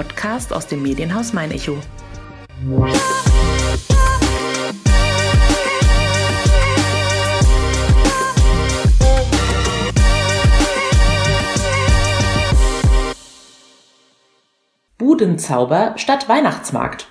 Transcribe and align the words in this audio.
Podcast 0.00 0.54
aus 0.54 0.66
dem 0.66 0.80
Medienhaus 0.82 1.34
Mein 1.34 1.50
Echo. 1.50 1.76
Budenzauber 14.96 15.92
statt 15.96 16.30
Weihnachtsmarkt. 16.30 17.08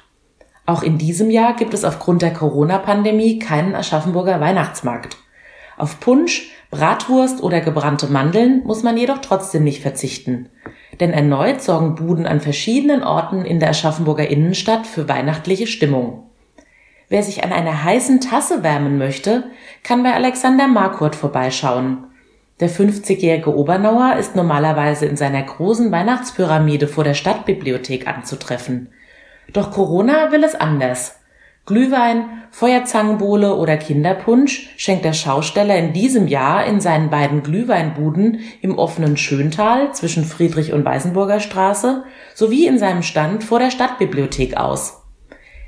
Auch 0.66 0.82
in 0.82 0.98
diesem 0.98 1.30
Jahr 1.30 1.56
gibt 1.56 1.76
es 1.76 1.86
aufgrund 1.86 2.24
der 2.24 2.34
Corona-Pandemie 2.34 3.38
keinen 3.38 3.76
Aschaffenburger 3.76 4.40
Weihnachtsmarkt. 4.40 5.18
Auf 5.78 6.00
Punsch, 6.00 6.50
Bratwurst 6.72 7.44
oder 7.44 7.62
gebrannte 7.62 8.08
Mandeln 8.08 8.64
muss 8.66 8.82
man 8.82 8.98
jedoch 8.98 9.20
trotzdem 9.20 9.64
nicht 9.64 9.84
verzichten. 9.84 10.50
Denn 11.00 11.12
erneut 11.12 11.62
sorgen 11.62 11.96
Buden 11.96 12.26
an 12.26 12.42
verschiedenen 12.42 13.04
Orten 13.04 13.46
in 13.46 13.60
der 13.60 13.70
Aschaffenburger 13.70 14.28
Innenstadt 14.28 14.88
für 14.88 15.08
weihnachtliche 15.08 15.68
Stimmung. 15.68 16.30
Wer 17.10 17.24
sich 17.24 17.44
an 17.44 17.52
einer 17.52 17.84
heißen 17.84 18.22
Tasse 18.22 18.64
wärmen 18.64 18.98
möchte, 18.98 19.46
kann 19.84 20.04
bei 20.04 20.14
Alexander 20.14 20.68
Markurt 20.68 21.16
vorbeischauen. 21.16 22.06
Der 22.60 22.70
50-jährige 22.70 23.56
Obernauer 23.56 24.18
ist 24.18 24.36
normalerweise 24.36 25.06
in 25.06 25.16
seiner 25.16 25.42
großen 25.42 25.92
Weihnachtspyramide 25.92 26.88
vor 26.88 27.04
der 27.04 27.14
Stadtbibliothek 27.14 28.08
anzutreffen. 28.08 28.90
Doch 29.54 29.72
Corona 29.72 30.32
will 30.32 30.44
es 30.44 30.56
anders. 30.56 31.19
Glühwein, 31.70 32.42
Feuerzangenbowle 32.50 33.56
oder 33.56 33.78
Kinderpunsch 33.78 34.72
schenkt 34.76 35.06
der 35.06 35.14
Schausteller 35.14 35.78
in 35.78 35.94
diesem 35.94 36.28
Jahr 36.28 36.66
in 36.66 36.82
seinen 36.82 37.12
beiden 37.12 37.44
Glühweinbuden 37.44 38.40
im 38.62 38.76
offenen 38.80 39.18
Schöntal 39.18 39.94
zwischen 39.94 40.26
Friedrich 40.26 40.74
und 40.74 40.84
Weißenburger 40.84 41.40
Straße 41.40 42.06
sowie 42.34 42.66
in 42.66 42.80
seinem 42.80 43.04
Stand 43.04 43.44
vor 43.44 43.60
der 43.60 43.70
Stadtbibliothek 43.70 44.58
aus. 44.58 45.04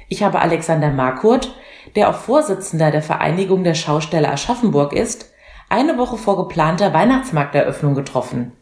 Ich 0.09 0.23
habe 0.23 0.39
Alexander 0.39 0.89
Markurt, 0.89 1.55
der 1.95 2.09
auch 2.09 2.15
Vorsitzender 2.15 2.89
der 2.89 3.03
Vereinigung 3.03 3.63
der 3.63 3.75
Schausteller 3.75 4.31
Aschaffenburg 4.31 4.93
ist, 4.93 5.31
eine 5.69 5.99
Woche 5.99 6.17
vor 6.17 6.35
geplanter 6.35 6.95
Weihnachtsmarkteröffnung 6.95 7.93
getroffen. 7.93 8.53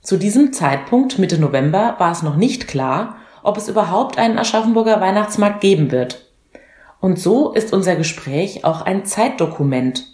Zu 0.00 0.16
diesem 0.16 0.54
Zeitpunkt 0.54 1.18
Mitte 1.18 1.38
November 1.38 1.96
war 1.98 2.12
es 2.12 2.22
noch 2.22 2.36
nicht 2.36 2.68
klar, 2.68 3.18
ob 3.42 3.58
es 3.58 3.68
überhaupt 3.68 4.16
einen 4.16 4.38
Aschaffenburger 4.38 5.02
Weihnachtsmarkt 5.02 5.60
geben 5.60 5.92
wird. 5.92 6.25
Und 7.00 7.18
so 7.18 7.52
ist 7.52 7.72
unser 7.72 7.96
Gespräch 7.96 8.64
auch 8.64 8.82
ein 8.82 9.04
Zeitdokument. 9.04 10.04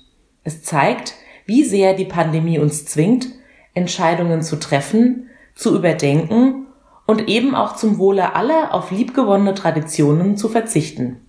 Es 0.44 0.62
zeigt, 0.62 1.14
wie 1.46 1.64
sehr 1.64 1.94
die 1.94 2.04
Pandemie 2.04 2.58
uns 2.58 2.84
zwingt, 2.84 3.28
Entscheidungen 3.74 4.42
zu 4.42 4.56
treffen, 4.56 5.28
zu 5.54 5.74
überdenken 5.74 6.66
und 7.06 7.28
eben 7.28 7.54
auch 7.54 7.76
zum 7.76 7.98
Wohle 7.98 8.34
aller 8.34 8.74
auf 8.74 8.90
liebgewonnene 8.90 9.54
Traditionen 9.54 10.36
zu 10.36 10.48
verzichten. 10.48 11.20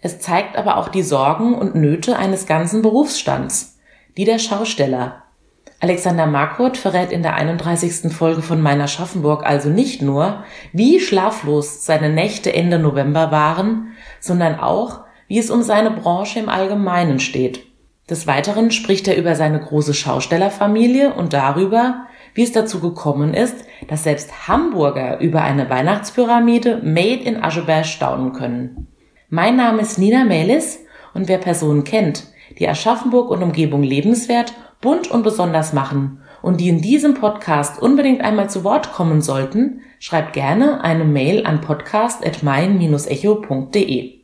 Es 0.00 0.20
zeigt 0.20 0.56
aber 0.56 0.76
auch 0.76 0.88
die 0.88 1.02
Sorgen 1.02 1.54
und 1.54 1.74
Nöte 1.74 2.16
eines 2.16 2.46
ganzen 2.46 2.82
Berufsstands, 2.82 3.78
die 4.16 4.24
der 4.24 4.38
Schausteller. 4.38 5.24
Alexander 5.78 6.26
Markurt 6.26 6.78
verrät 6.78 7.12
in 7.12 7.22
der 7.22 7.34
31. 7.34 8.10
Folge 8.10 8.40
von 8.40 8.62
Meiner 8.62 8.88
Schaffenburg 8.88 9.44
also 9.44 9.68
nicht 9.68 10.00
nur, 10.00 10.44
wie 10.72 11.00
schlaflos 11.00 11.84
seine 11.84 12.08
Nächte 12.08 12.52
Ende 12.52 12.78
November 12.78 13.30
waren, 13.30 13.88
sondern 14.18 14.58
auch, 14.58 15.00
wie 15.28 15.38
es 15.38 15.50
um 15.50 15.62
seine 15.62 15.90
Branche 15.90 16.38
im 16.38 16.48
Allgemeinen 16.48 17.20
steht. 17.20 17.66
Des 18.08 18.26
Weiteren 18.26 18.70
spricht 18.70 19.06
er 19.06 19.18
über 19.18 19.34
seine 19.34 19.60
große 19.60 19.92
Schaustellerfamilie 19.92 21.12
und 21.12 21.34
darüber, 21.34 22.06
wie 22.34 22.44
es 22.44 22.52
dazu 22.52 22.80
gekommen 22.80 23.34
ist, 23.34 23.56
dass 23.88 24.04
selbst 24.04 24.48
Hamburger 24.48 25.18
über 25.20 25.42
eine 25.42 25.68
Weihnachtspyramide 25.68 26.80
made 26.84 27.22
in 27.22 27.42
Ascheberg 27.42 27.84
staunen 27.84 28.32
können. 28.32 28.86
Mein 29.28 29.56
Name 29.56 29.82
ist 29.82 29.98
Nina 29.98 30.24
Melis 30.24 30.80
und 31.12 31.28
wer 31.28 31.38
Personen 31.38 31.84
kennt, 31.84 32.28
die 32.58 32.68
Aschaffenburg 32.68 33.30
und 33.30 33.42
Umgebung 33.42 33.82
lebenswert, 33.82 34.54
bunt 34.80 35.08
und 35.10 35.22
besonders 35.22 35.72
machen 35.72 36.20
und 36.42 36.60
die 36.60 36.68
in 36.68 36.82
diesem 36.82 37.14
Podcast 37.14 37.80
unbedingt 37.80 38.20
einmal 38.20 38.50
zu 38.50 38.64
Wort 38.64 38.92
kommen 38.92 39.22
sollten, 39.22 39.80
schreibt 39.98 40.32
gerne 40.32 40.84
eine 40.84 41.04
Mail 41.04 41.46
an 41.46 41.60
podcast.mein-echo.de. 41.60 44.16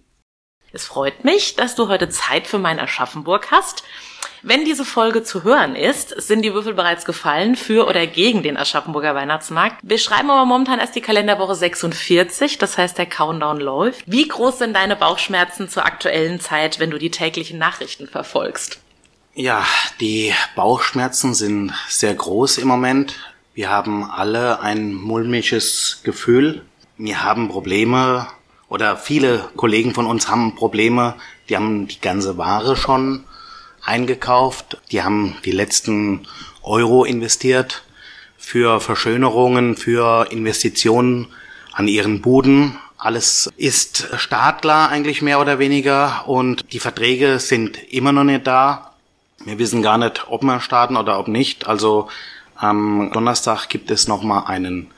Es 0.75 0.87
freut 0.87 1.23
mich, 1.25 1.57
dass 1.57 1.75
du 1.75 1.89
heute 1.89 2.09
Zeit 2.09 2.47
für 2.47 2.59
mein 2.59 2.81
Aschaffenburg 2.81 3.51
hast. 3.51 3.85
Wenn 4.45 4.65
diese 4.65 4.85
Folge 4.85 5.23
zu 5.23 5.45
hören 5.45 5.77
ist, 5.77 6.09
sind 6.21 6.43
die 6.43 6.55
Würfel 6.55 6.75
bereits 6.75 7.05
gefallen 7.05 7.57
für 7.57 7.87
oder 7.87 8.07
gegen 8.07 8.43
den 8.43 8.57
Aschaffenburger 8.57 9.15
Weihnachtsmarkt. 9.15 9.77
Wir 9.83 9.99
schreiben 9.99 10.31
aber 10.31 10.47
momentan 10.47 10.81
erst 10.81 10.97
die 10.97 11.01
Kalenderwoche 11.01 11.55
46, 11.55 12.59
das 12.59 12.79
heißt 12.79 12.99
der 12.99 13.07
Countdown 13.07 13.61
läuft. 13.61 14.03
Wie 14.07 14.27
groß 14.27 14.59
sind 14.59 14.75
deine 14.75 14.97
Bauchschmerzen 14.97 15.69
zur 15.69 15.85
aktuellen 15.85 16.41
Zeit, 16.41 16.81
wenn 16.81 16.91
du 16.91 16.99
die 16.99 17.11
täglichen 17.11 17.59
Nachrichten 17.59 18.09
verfolgst? 18.09 18.81
Ja, 19.35 19.65
die 19.99 20.35
Bauchschmerzen 20.55 21.33
sind 21.33 21.73
sehr 21.89 22.15
groß 22.15 22.59
im 22.59 22.69
Moment. 22.69 23.15
Wir 23.55 23.71
haben 23.71 24.05
alle 24.05 24.61
ein 24.61 24.93
mulmiges 24.93 26.03
Gefühl. 26.05 26.67
Wir 26.99 27.23
haben 27.23 27.49
Probleme 27.49 28.27
oder 28.69 28.99
viele 28.99 29.49
Kollegen 29.57 29.95
von 29.95 30.05
uns 30.05 30.29
haben 30.29 30.55
Probleme. 30.55 31.15
Die 31.49 31.57
haben 31.57 31.89
die 31.89 31.99
ganze 31.99 32.37
Ware 32.37 32.77
schon 32.77 33.25
eingekauft. 33.83 34.83
Die 34.91 35.03
haben 35.03 35.39
die 35.47 35.53
letzten 35.53 36.29
Euro 36.63 37.07
investiert 37.07 37.85
für 38.37 38.81
Verschönerungen, 38.81 39.79
für 39.79 40.31
Investitionen 40.31 41.29
an 41.73 41.89
ihren 41.89 42.21
Buden. 42.21 42.77
Alles 42.99 43.51
ist 43.57 44.11
startklar 44.19 44.91
eigentlich 44.91 45.23
mehr 45.23 45.41
oder 45.41 45.59
weniger 45.59 46.29
und 46.29 46.71
die 46.75 46.81
Verträge 46.81 47.39
sind 47.39 47.83
immer 47.91 48.13
noch 48.13 48.25
nicht 48.25 48.47
da. 48.47 48.92
Wir 49.45 49.59
wissen 49.59 49.83
gar 49.83 49.99
nicht, 49.99 50.27
ob 50.29 50.43
wir 50.43 50.61
starten 50.61 50.97
oder 50.97 51.19
ob 51.19 51.29
nicht. 51.29 51.67
Also 51.67 52.09
am 52.57 53.11
Donnerstag 53.13 53.69
gibt 53.69 53.91
es 53.91 54.09
nochmal 54.09 54.45
einen 54.47 54.91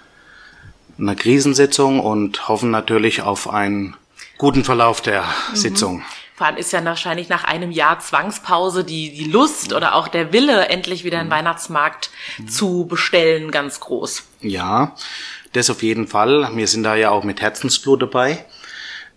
eine 0.99 1.17
Krisensitzung 1.17 2.01
und 2.01 2.49
hoffen 2.49 2.71
natürlich 2.71 3.23
auf 3.23 3.49
einen 3.51 3.97
guten 4.39 4.65
Verlauf 4.65 5.01
der 5.01 5.23
mhm. 5.23 5.57
Sitzung. 5.57 6.03
Vor 6.37 6.49
allem 6.49 6.57
ist 6.57 6.73
ja 6.73 6.85
wahrscheinlich 6.85 7.29
nach 7.29 7.45
einem 7.45 7.71
Jahr 7.71 8.01
Zwangspause 8.01 8.85
die, 8.85 9.15
die 9.15 9.31
Lust 9.31 9.73
oder 9.73 9.95
auch 9.95 10.09
der 10.09 10.33
Wille, 10.33 10.69
endlich 10.69 11.05
wieder 11.05 11.19
einen 11.19 11.29
mhm. 11.29 11.35
Weihnachtsmarkt 11.35 12.11
mhm. 12.39 12.49
zu 12.49 12.87
bestellen, 12.87 13.51
ganz 13.51 13.81
groß. 13.81 14.25
Ja, 14.41 14.95
das 15.53 15.71
auf 15.71 15.83
jeden 15.83 16.09
Fall. 16.09 16.51
Wir 16.55 16.67
sind 16.67 16.83
da 16.83 16.97
ja 16.97 17.11
auch 17.11 17.23
mit 17.23 17.41
Herzensblut 17.41 18.03
dabei. 18.03 18.45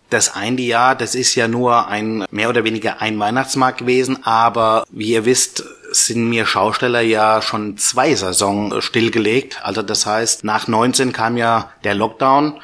Das 0.10 0.36
eine 0.36 0.62
Jahr, 0.62 0.96
das 0.96 1.16
ist 1.16 1.36
ja 1.36 1.48
nur 1.48 1.88
ein 1.88 2.26
mehr 2.32 2.50
oder 2.50 2.64
weniger 2.64 3.02
ein 3.02 3.20
Weihnachtsmarkt 3.20 3.80
gewesen, 3.80 4.24
aber 4.24 4.86
wie 4.90 5.12
ihr 5.12 5.26
wisst, 5.26 5.66
sind 5.92 6.30
mir 6.30 6.46
Schausteller 6.46 7.02
ja 7.02 7.42
schon 7.42 7.78
zwei 7.78 8.16
Saison 8.16 8.82
stillgelegt. 8.82 9.60
Also 9.64 9.82
das 9.82 10.06
heißt, 10.06 10.44
nach 10.44 10.68
19 10.68 11.12
kam 11.12 11.38
ja 11.38 11.72
der 11.84 11.96
Lockdown. 11.96 12.60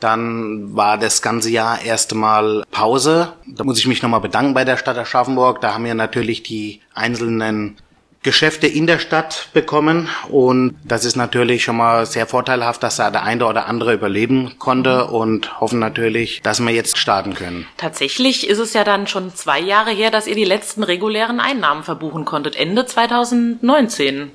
Dann 0.00 0.76
war 0.76 0.98
das 0.98 1.22
ganze 1.22 1.50
Jahr 1.50 1.80
erst 1.82 2.12
einmal 2.12 2.64
Pause. 2.70 3.32
Da 3.46 3.64
muss 3.64 3.78
ich 3.78 3.86
mich 3.86 4.02
nochmal 4.02 4.20
bedanken 4.20 4.54
bei 4.54 4.64
der 4.64 4.76
Stadt 4.76 4.98
Aschaffenburg. 4.98 5.60
Da 5.60 5.74
haben 5.74 5.84
wir 5.84 5.94
natürlich 5.94 6.42
die 6.42 6.80
einzelnen 6.94 7.76
Geschäfte 8.24 8.66
in 8.66 8.86
der 8.86 8.98
Stadt 8.98 9.50
bekommen 9.52 10.08
und 10.30 10.76
das 10.82 11.04
ist 11.04 11.14
natürlich 11.14 11.62
schon 11.62 11.76
mal 11.76 12.06
sehr 12.06 12.26
vorteilhaft, 12.26 12.82
dass 12.82 12.96
da 12.96 13.10
der 13.10 13.22
eine 13.22 13.46
oder 13.46 13.66
andere 13.66 13.92
überleben 13.92 14.58
konnte 14.58 15.04
und 15.08 15.60
hoffen 15.60 15.78
natürlich, 15.78 16.40
dass 16.42 16.58
wir 16.58 16.72
jetzt 16.72 16.96
starten 16.96 17.34
können. 17.34 17.66
Tatsächlich 17.76 18.48
ist 18.48 18.58
es 18.58 18.72
ja 18.72 18.82
dann 18.82 19.06
schon 19.06 19.34
zwei 19.34 19.60
Jahre 19.60 19.90
her, 19.90 20.10
dass 20.10 20.26
ihr 20.26 20.34
die 20.34 20.44
letzten 20.44 20.82
regulären 20.82 21.38
Einnahmen 21.38 21.84
verbuchen 21.84 22.24
konntet, 22.24 22.56
Ende 22.56 22.86
2019. 22.86 24.30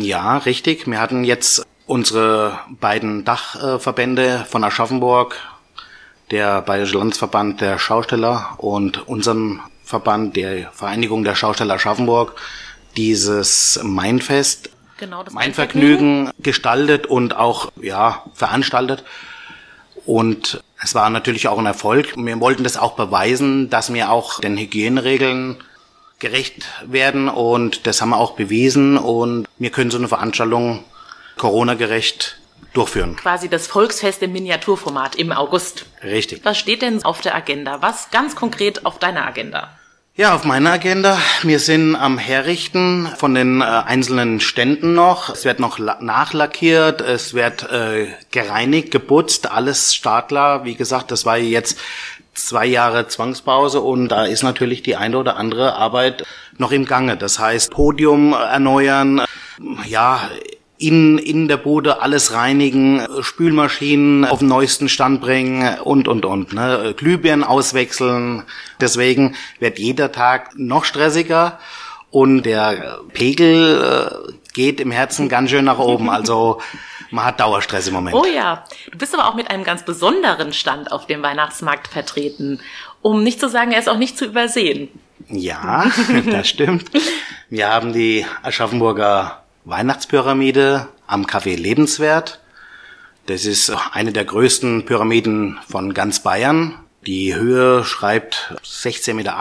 Ja, 0.00 0.38
richtig. 0.38 0.88
Wir 0.88 1.00
hatten 1.00 1.22
jetzt 1.22 1.64
unsere 1.86 2.58
beiden 2.68 3.24
Dachverbände 3.24 4.46
von 4.50 4.64
Aschaffenburg, 4.64 5.36
der 6.32 6.60
Bayerische 6.62 6.98
Landesverband 6.98 7.60
der 7.60 7.78
Schausteller 7.78 8.56
und 8.58 9.06
unseren 9.06 9.60
Verband 9.84 10.34
der 10.34 10.70
Vereinigung 10.72 11.22
der 11.22 11.36
Schausteller 11.36 11.74
Aschaffenburg 11.74 12.34
dieses 12.96 13.80
Mainfest, 13.82 14.70
genau, 14.98 15.22
das 15.22 15.34
Mainvergnügen 15.34 16.30
gestaltet 16.38 17.06
und 17.06 17.36
auch 17.36 17.70
ja 17.80 18.24
veranstaltet. 18.34 19.04
Und 20.06 20.62
es 20.82 20.94
war 20.94 21.10
natürlich 21.10 21.48
auch 21.48 21.58
ein 21.58 21.66
Erfolg. 21.66 22.14
Wir 22.16 22.40
wollten 22.40 22.64
das 22.64 22.76
auch 22.76 22.92
beweisen, 22.92 23.68
dass 23.68 23.92
wir 23.92 24.10
auch 24.10 24.40
den 24.40 24.56
Hygieneregeln 24.56 25.62
gerecht 26.18 26.66
werden 26.84 27.28
und 27.28 27.86
das 27.86 28.00
haben 28.00 28.10
wir 28.10 28.16
auch 28.16 28.32
bewiesen 28.32 28.98
und 28.98 29.46
wir 29.58 29.70
können 29.70 29.90
so 29.90 29.98
eine 29.98 30.08
Veranstaltung 30.08 30.84
Corona-gerecht 31.36 32.38
durchführen. 32.72 33.16
Quasi 33.16 33.48
das 33.48 33.66
Volksfest 33.66 34.22
im 34.22 34.32
Miniaturformat 34.32 35.14
im 35.14 35.32
August. 35.32 35.86
Richtig. 36.02 36.44
Was 36.44 36.58
steht 36.58 36.82
denn 36.82 37.04
auf 37.04 37.20
der 37.20 37.34
Agenda? 37.34 37.82
Was 37.82 38.10
ganz 38.10 38.34
konkret 38.34 38.84
auf 38.84 38.98
deiner 38.98 39.26
Agenda? 39.26 39.77
Ja, 40.18 40.34
auf 40.34 40.42
meiner 40.42 40.72
Agenda. 40.72 41.16
Wir 41.42 41.60
sind 41.60 41.94
am 41.94 42.18
Herrichten 42.18 43.06
von 43.18 43.36
den 43.36 43.60
äh, 43.60 43.64
einzelnen 43.64 44.40
Ständen 44.40 44.92
noch. 44.92 45.28
Es 45.28 45.44
wird 45.44 45.60
noch 45.60 45.78
nachlackiert, 45.78 47.00
es 47.02 47.34
wird 47.34 47.70
äh, 47.70 48.08
gereinigt, 48.32 48.90
geputzt, 48.90 49.48
alles 49.48 49.94
Startler. 49.94 50.64
Wie 50.64 50.74
gesagt, 50.74 51.12
das 51.12 51.24
war 51.24 51.38
jetzt 51.38 51.78
zwei 52.34 52.66
Jahre 52.66 53.06
Zwangspause 53.06 53.80
und 53.80 54.08
da 54.08 54.24
ist 54.24 54.42
natürlich 54.42 54.82
die 54.82 54.96
eine 54.96 55.18
oder 55.18 55.36
andere 55.36 55.76
Arbeit 55.76 56.24
noch 56.56 56.72
im 56.72 56.84
Gange. 56.84 57.16
Das 57.16 57.38
heißt, 57.38 57.70
Podium 57.70 58.32
erneuern, 58.32 59.22
ja, 59.86 60.28
in, 60.78 61.18
in 61.18 61.48
der 61.48 61.56
Bude 61.56 62.00
alles 62.02 62.32
reinigen, 62.32 63.06
Spülmaschinen 63.20 64.24
auf 64.24 64.38
den 64.38 64.48
neuesten 64.48 64.88
Stand 64.88 65.20
bringen 65.20 65.78
und, 65.80 66.06
und, 66.06 66.24
und. 66.24 66.52
Ne? 66.52 66.94
Glühbirnen 66.96 67.44
auswechseln. 67.44 68.44
Deswegen 68.80 69.34
wird 69.58 69.78
jeder 69.78 70.12
Tag 70.12 70.52
noch 70.56 70.84
stressiger 70.84 71.58
und 72.10 72.44
der 72.44 73.00
Pegel 73.12 74.30
äh, 74.30 74.32
geht 74.54 74.80
im 74.80 74.90
Herzen 74.90 75.28
ganz 75.28 75.50
schön 75.50 75.64
nach 75.64 75.78
oben. 75.78 76.08
Also 76.08 76.60
man 77.10 77.24
hat 77.24 77.40
Dauerstress 77.40 77.88
im 77.88 77.94
Moment. 77.94 78.16
Oh 78.16 78.24
ja, 78.24 78.64
du 78.90 78.98
bist 78.98 79.14
aber 79.14 79.28
auch 79.28 79.34
mit 79.34 79.50
einem 79.50 79.64
ganz 79.64 79.84
besonderen 79.84 80.52
Stand 80.52 80.92
auf 80.92 81.06
dem 81.06 81.22
Weihnachtsmarkt 81.22 81.88
vertreten. 81.88 82.60
Um 83.02 83.22
nicht 83.22 83.40
zu 83.40 83.48
sagen, 83.48 83.72
er 83.72 83.80
ist 83.80 83.88
auch 83.88 83.98
nicht 83.98 84.16
zu 84.16 84.26
übersehen. 84.26 84.88
Ja, 85.28 85.90
das 86.30 86.48
stimmt. 86.48 86.90
Wir 87.50 87.68
haben 87.68 87.92
die 87.92 88.24
Aschaffenburger 88.42 89.42
Weihnachtspyramide 89.64 90.88
am 91.06 91.26
Café 91.26 91.56
Lebenswert. 91.56 92.40
Das 93.26 93.44
ist 93.44 93.70
eine 93.92 94.12
der 94.12 94.24
größten 94.24 94.84
Pyramiden 94.86 95.58
von 95.68 95.92
ganz 95.92 96.20
Bayern. 96.20 96.74
Die 97.06 97.34
Höhe 97.34 97.84
schreibt 97.84 98.54
16,80 98.64 99.14
Meter 99.14 99.36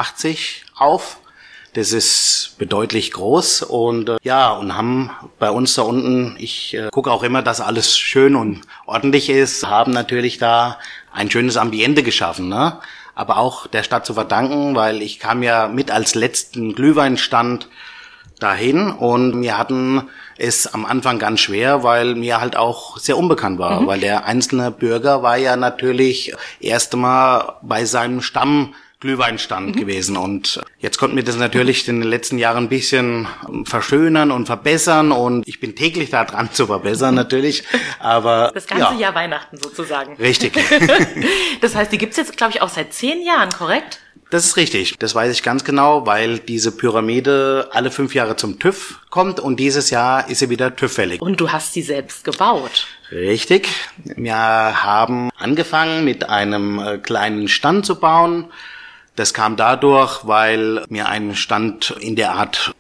auf. 0.78 1.20
Das 1.74 1.92
ist 1.92 2.56
bedeutlich 2.58 3.12
groß 3.12 3.62
und 3.62 4.10
äh, 4.10 4.18
ja, 4.24 4.52
und 4.52 4.76
haben 4.76 5.12
bei 5.38 5.52
uns 5.52 5.76
da 5.76 5.84
unten, 5.84 6.36
ich 6.40 6.74
äh, 6.74 6.90
gucke 6.92 7.12
auch 7.12 7.22
immer, 7.22 7.44
dass 7.44 7.62
alles 7.62 7.98
schön 7.98 8.36
und 8.36 8.62
ordentlich 8.88 9.30
ist, 9.30 9.68
haben 9.68 9.92
natürlich 9.92 10.40
da 10.40 10.80
ein 11.14 11.30
schönes 11.30 11.56
Ambiente 11.56 12.02
geschaffen, 12.02 12.50
ne? 12.50 12.80
Aber 13.14 13.38
auch 13.38 13.68
der 13.68 13.84
Stadt 13.84 14.06
zu 14.06 14.16
verdanken, 14.16 14.76
weil 14.76 15.02
ich 15.02 15.20
kam 15.20 15.44
ja 15.44 15.68
mit 15.68 15.92
als 15.92 16.16
letzten 16.16 16.74
Glühweinstand 16.74 17.68
dahin 18.40 18.92
und 18.92 19.42
wir 19.42 19.58
hatten 19.58 20.04
es 20.38 20.68
am 20.68 20.86
Anfang 20.86 21.20
ganz 21.20 21.40
schwer, 21.40 21.84
weil 21.84 22.16
mir 22.16 22.40
halt 22.40 22.56
auch 22.56 22.98
sehr 22.98 23.18
unbekannt 23.18 23.60
war, 23.60 23.82
mhm. 23.82 23.88
weil 23.88 24.00
der 24.00 24.26
einzelne 24.26 24.72
Bürger 24.72 25.24
war 25.24 25.38
ja 25.38 25.56
natürlich 25.56 26.34
erst 26.60 26.94
einmal 26.94 27.56
bei 27.62 27.86
seinem 27.86 28.22
Stamm 28.22 28.74
Glühweinstand 29.00 29.76
mhm. 29.76 29.80
gewesen. 29.80 30.18
Und 30.18 30.60
jetzt 30.80 30.98
konnten 30.98 31.16
wir 31.16 31.24
das 31.24 31.38
natürlich 31.38 31.88
in 31.88 32.02
den 32.02 32.10
letzten 32.10 32.40
Jahren 32.40 32.66
ein 32.66 32.70
bisschen 32.70 33.28
verschönern 33.64 34.32
und 34.32 34.48
verbessern. 34.48 35.12
Und 35.12 35.48
ich 35.48 35.60
bin 35.60 35.76
täglich 35.76 36.10
da 36.10 36.26
dran 36.26 36.52
zu 36.52 36.66
verbessern 36.66 37.14
natürlich. 37.14 37.64
Aber 38.00 38.52
das 38.54 38.66
ganze 38.66 38.94
ja. 38.96 39.00
Jahr 39.00 39.16
Weihnachten 39.16 39.58
sozusagen. 39.58 40.16
Richtig. 40.16 40.54
das 41.62 41.76
heißt, 41.76 41.92
die 41.92 42.00
gibt's 42.00 42.18
jetzt, 42.18 42.36
glaube 42.38 42.54
ich, 42.54 42.62
auch 42.62 42.70
seit 42.70 42.94
zehn 42.94 43.24
Jahren, 43.24 43.50
korrekt? 43.52 44.00
Das 44.30 44.46
ist 44.46 44.58
richtig. 44.58 44.98
Das 45.00 45.16
weiß 45.16 45.32
ich 45.32 45.42
ganz 45.42 45.64
genau, 45.64 46.06
weil 46.06 46.40
diese 46.40 46.72
Pyramide 46.72 47.70
alle 47.72 47.92
fünf 47.92 48.14
Jahre 48.14 48.36
zum 48.36 48.60
TÜV 48.60 49.00
kommt 49.10 49.40
und 49.40 49.58
dieses 49.58 49.90
Jahr 49.90 50.30
ist 50.30 50.40
sie 50.40 50.50
wieder 50.50 50.76
TÜV-fällig. 50.76 51.22
Und 51.22 51.40
du 51.40 51.52
hast 51.52 51.74
sie 51.74 51.82
selbst 51.82 52.26
gebaut. 52.26 52.88
Richtig. 53.12 53.70
Wir 54.04 54.36
haben 54.36 55.30
angefangen 55.38 56.04
mit 56.04 56.30
einem 56.30 56.80
äh, 56.80 56.98
kleinen 56.98 57.48
Stand 57.48 57.86
zu 57.86 58.00
bauen. 58.00 58.52
Das 59.16 59.34
kam 59.34 59.56
dadurch, 59.56 60.28
weil 60.28 60.84
wir 60.90 61.08
einen 61.08 61.36
Stand 61.36 61.96
in 62.02 62.18
der 62.18 62.34
Art 62.34 62.76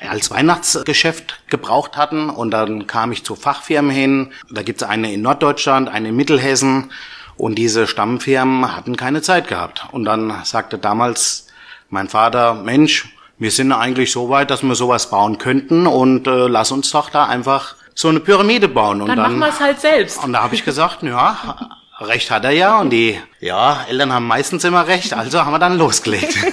äh, 0.00 0.06
als 0.06 0.30
Weihnachtsgeschäft 0.30 1.42
gebraucht 1.48 1.98
hatten 1.98 2.30
und 2.30 2.50
dann 2.50 2.86
kam 2.86 3.12
ich 3.12 3.24
zu 3.24 3.36
Fachfirmen 3.36 3.90
hin. 3.90 4.32
Da 4.50 4.62
gibt 4.62 4.80
es 4.80 4.88
eine 4.88 5.12
in 5.12 5.20
Norddeutschland, 5.20 5.90
eine 5.90 6.08
in 6.08 6.16
Mittelhessen 6.16 6.90
und 7.38 7.54
diese 7.54 7.86
Stammfirmen 7.86 8.76
hatten 8.76 8.96
keine 8.96 9.22
Zeit 9.22 9.48
gehabt. 9.48 9.86
Und 9.92 10.04
dann 10.04 10.34
sagte 10.44 10.76
damals 10.76 11.46
mein 11.88 12.08
Vater, 12.08 12.54
Mensch, 12.54 13.14
wir 13.38 13.50
sind 13.50 13.72
eigentlich 13.72 14.12
so 14.12 14.28
weit, 14.28 14.50
dass 14.50 14.62
wir 14.62 14.74
sowas 14.74 15.10
bauen 15.10 15.38
könnten 15.38 15.86
und 15.86 16.26
äh, 16.26 16.48
lass 16.48 16.72
uns 16.72 16.90
doch 16.90 17.08
da 17.08 17.26
einfach 17.26 17.76
so 17.94 18.08
eine 18.08 18.20
Pyramide 18.20 18.68
bauen. 18.68 19.00
Und 19.00 19.08
dann, 19.08 19.16
dann 19.16 19.38
machen 19.38 19.38
wir 19.38 19.48
es 19.48 19.60
halt 19.60 19.80
selbst. 19.80 20.22
Und 20.22 20.32
da 20.32 20.42
habe 20.42 20.54
ich 20.54 20.64
gesagt, 20.64 21.02
ja, 21.04 21.78
recht 22.00 22.30
hat 22.30 22.44
er 22.44 22.50
ja. 22.50 22.80
Und 22.80 22.90
die, 22.90 23.18
ja, 23.40 23.84
Eltern 23.88 24.12
haben 24.12 24.26
meistens 24.26 24.64
immer 24.64 24.86
recht, 24.86 25.12
also 25.12 25.44
haben 25.44 25.52
wir 25.52 25.58
dann 25.58 25.78
losgelegt. 25.78 26.36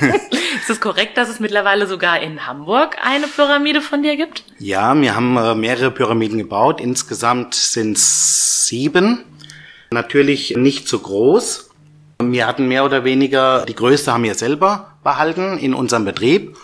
Ist 0.61 0.69
es 0.69 0.81
korrekt, 0.81 1.17
dass 1.17 1.29
es 1.29 1.39
mittlerweile 1.39 1.85
sogar 1.85 2.19
in 2.19 2.47
Hamburg 2.47 2.97
eine 3.03 3.27
Pyramide 3.27 3.81
von 3.81 4.01
dir 4.01 4.15
gibt? 4.15 4.43
Ja, 4.57 4.99
wir 4.99 5.15
haben 5.15 5.37
äh, 5.37 5.53
mehrere 5.53 5.91
Pyramiden 5.91 6.39
gebaut. 6.39 6.81
Insgesamt 6.81 7.53
sind 7.53 7.97
es 7.97 8.65
sieben. 8.67 9.23
Natürlich 9.91 10.55
nicht 10.55 10.87
so 10.87 10.99
groß. 10.99 11.69
Wir 12.21 12.47
hatten 12.47 12.67
mehr 12.67 12.85
oder 12.85 13.03
weniger, 13.03 13.65
die 13.65 13.75
größte 13.75 14.13
haben 14.13 14.23
wir 14.23 14.35
selber 14.35 14.93
behalten 15.03 15.57
in 15.57 15.73
unserem 15.73 16.05
Betrieb 16.05 16.57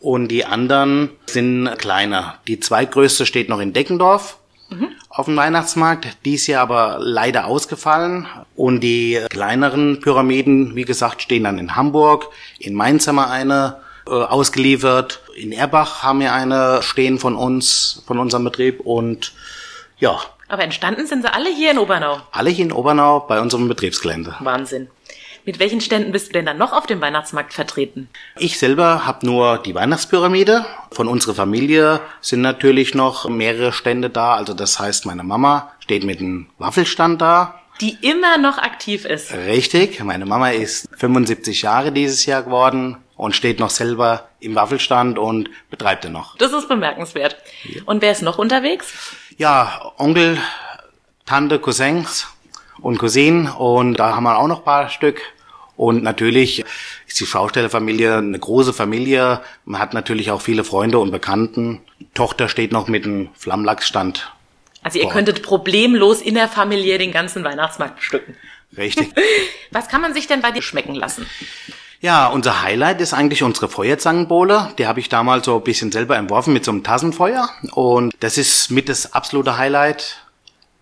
und 0.00 0.28
die 0.28 0.44
anderen 0.44 1.10
sind 1.26 1.78
kleiner. 1.78 2.38
Die 2.48 2.60
zweitgrößte 2.60 3.26
steht 3.26 3.48
noch 3.48 3.60
in 3.60 3.72
Deckendorf 3.72 4.38
mhm. 4.70 4.88
auf 5.08 5.26
dem 5.26 5.36
Weihnachtsmarkt, 5.36 6.08
die 6.24 6.34
ist 6.34 6.46
ja 6.46 6.62
aber 6.62 6.98
leider 7.00 7.46
ausgefallen 7.46 8.26
und 8.56 8.80
die 8.80 9.20
kleineren 9.30 10.00
Pyramiden, 10.00 10.74
wie 10.74 10.84
gesagt, 10.84 11.22
stehen 11.22 11.44
dann 11.44 11.58
in 11.58 11.76
Hamburg, 11.76 12.28
in 12.58 12.74
Mainz 12.74 13.06
haben 13.06 13.16
wir 13.16 13.30
eine 13.30 13.76
äh, 14.06 14.10
ausgeliefert, 14.10 15.22
in 15.36 15.52
Erbach 15.52 16.02
haben 16.02 16.20
wir 16.20 16.32
eine 16.32 16.82
stehen 16.82 17.18
von 17.18 17.36
uns, 17.36 18.02
von 18.06 18.18
unserem 18.18 18.44
Betrieb 18.44 18.80
und 18.80 19.32
ja, 19.98 20.18
aber 20.54 20.62
entstanden 20.62 21.06
sind 21.06 21.22
sie 21.22 21.32
alle 21.32 21.50
hier 21.50 21.72
in 21.72 21.78
Obernau? 21.78 22.20
Alle 22.30 22.48
hier 22.48 22.64
in 22.64 22.72
Obernau 22.72 23.20
bei 23.20 23.40
unserem 23.40 23.66
Betriebsgelände. 23.68 24.36
Wahnsinn. 24.38 24.88
Mit 25.44 25.58
welchen 25.58 25.80
Ständen 25.80 26.12
bist 26.12 26.28
du 26.28 26.32
denn 26.32 26.46
dann 26.46 26.56
noch 26.56 26.72
auf 26.72 26.86
dem 26.86 27.00
Weihnachtsmarkt 27.00 27.52
vertreten? 27.52 28.08
Ich 28.38 28.58
selber 28.58 29.04
habe 29.04 29.26
nur 29.26 29.58
die 29.58 29.74
Weihnachtspyramide. 29.74 30.64
Von 30.92 31.08
unserer 31.08 31.34
Familie 31.34 32.00
sind 32.20 32.40
natürlich 32.40 32.94
noch 32.94 33.28
mehrere 33.28 33.72
Stände 33.72 34.08
da. 34.08 34.36
Also 34.36 34.54
das 34.54 34.78
heißt, 34.78 35.06
meine 35.06 35.24
Mama 35.24 35.72
steht 35.80 36.04
mit 36.04 36.20
einem 36.20 36.46
Waffelstand 36.58 37.20
da. 37.20 37.60
Die 37.80 37.98
immer 38.00 38.38
noch 38.38 38.56
aktiv 38.58 39.04
ist. 39.04 39.34
Richtig. 39.34 40.02
Meine 40.04 40.24
Mama 40.24 40.50
ist 40.50 40.88
75 40.96 41.62
Jahre 41.62 41.90
dieses 41.90 42.24
Jahr 42.26 42.44
geworden 42.44 42.98
und 43.16 43.34
steht 43.34 43.60
noch 43.60 43.70
selber 43.70 44.28
im 44.40 44.54
Waffelstand 44.54 45.18
und 45.18 45.50
betreibt 45.70 46.04
er 46.04 46.10
noch. 46.10 46.36
Das 46.38 46.52
ist 46.52 46.68
bemerkenswert. 46.68 47.36
Ja. 47.64 47.82
Und 47.86 48.02
wer 48.02 48.12
ist 48.12 48.22
noch 48.22 48.38
unterwegs? 48.38 48.92
Ja, 49.36 49.92
Onkel, 49.98 50.38
Tante, 51.26 51.58
Cousins 51.58 52.28
und 52.80 52.98
Cousinen 52.98 53.48
und 53.48 53.94
da 53.96 54.14
haben 54.14 54.24
wir 54.24 54.38
auch 54.38 54.46
noch 54.46 54.58
ein 54.58 54.64
paar 54.64 54.88
Stück. 54.88 55.20
Und 55.76 56.04
natürlich 56.04 56.64
ist 57.08 57.18
die 57.18 57.26
Schaustellerfamilie 57.26 58.18
eine 58.18 58.38
große 58.38 58.72
Familie. 58.72 59.40
Man 59.64 59.80
hat 59.80 59.92
natürlich 59.92 60.30
auch 60.30 60.40
viele 60.40 60.62
Freunde 60.62 61.00
und 61.00 61.10
Bekannten. 61.10 61.80
Die 61.98 62.08
Tochter 62.14 62.48
steht 62.48 62.70
noch 62.70 62.86
mit 62.86 63.04
einem 63.04 63.30
Flammlachsstand. 63.34 64.32
Also 64.84 65.00
ihr 65.00 65.08
könntet 65.08 65.42
problemlos 65.42 66.20
in 66.20 66.34
der 66.34 66.46
Familie 66.46 66.98
den 66.98 67.10
ganzen 67.10 67.42
Weihnachtsmarkt 67.42 67.96
bestücken. 67.96 68.36
Richtig. 68.76 69.12
Was 69.72 69.88
kann 69.88 70.00
man 70.00 70.14
sich 70.14 70.28
denn 70.28 70.42
bei 70.42 70.52
dir 70.52 70.62
schmecken 70.62 70.94
lassen? 70.94 71.26
Ja, 72.04 72.26
unser 72.26 72.60
Highlight 72.60 73.00
ist 73.00 73.14
eigentlich 73.14 73.42
unsere 73.42 73.66
Feuerzangenbowle. 73.66 74.74
Die 74.76 74.86
habe 74.86 75.00
ich 75.00 75.08
damals 75.08 75.46
so 75.46 75.56
ein 75.56 75.64
bisschen 75.64 75.90
selber 75.90 76.18
entworfen 76.18 76.52
mit 76.52 76.62
so 76.62 76.70
einem 76.70 76.82
Tassenfeuer. 76.82 77.48
Und 77.72 78.14
das 78.20 78.36
ist 78.36 78.70
mit 78.70 78.90
das 78.90 79.14
absolute 79.14 79.56
Highlight. 79.56 80.18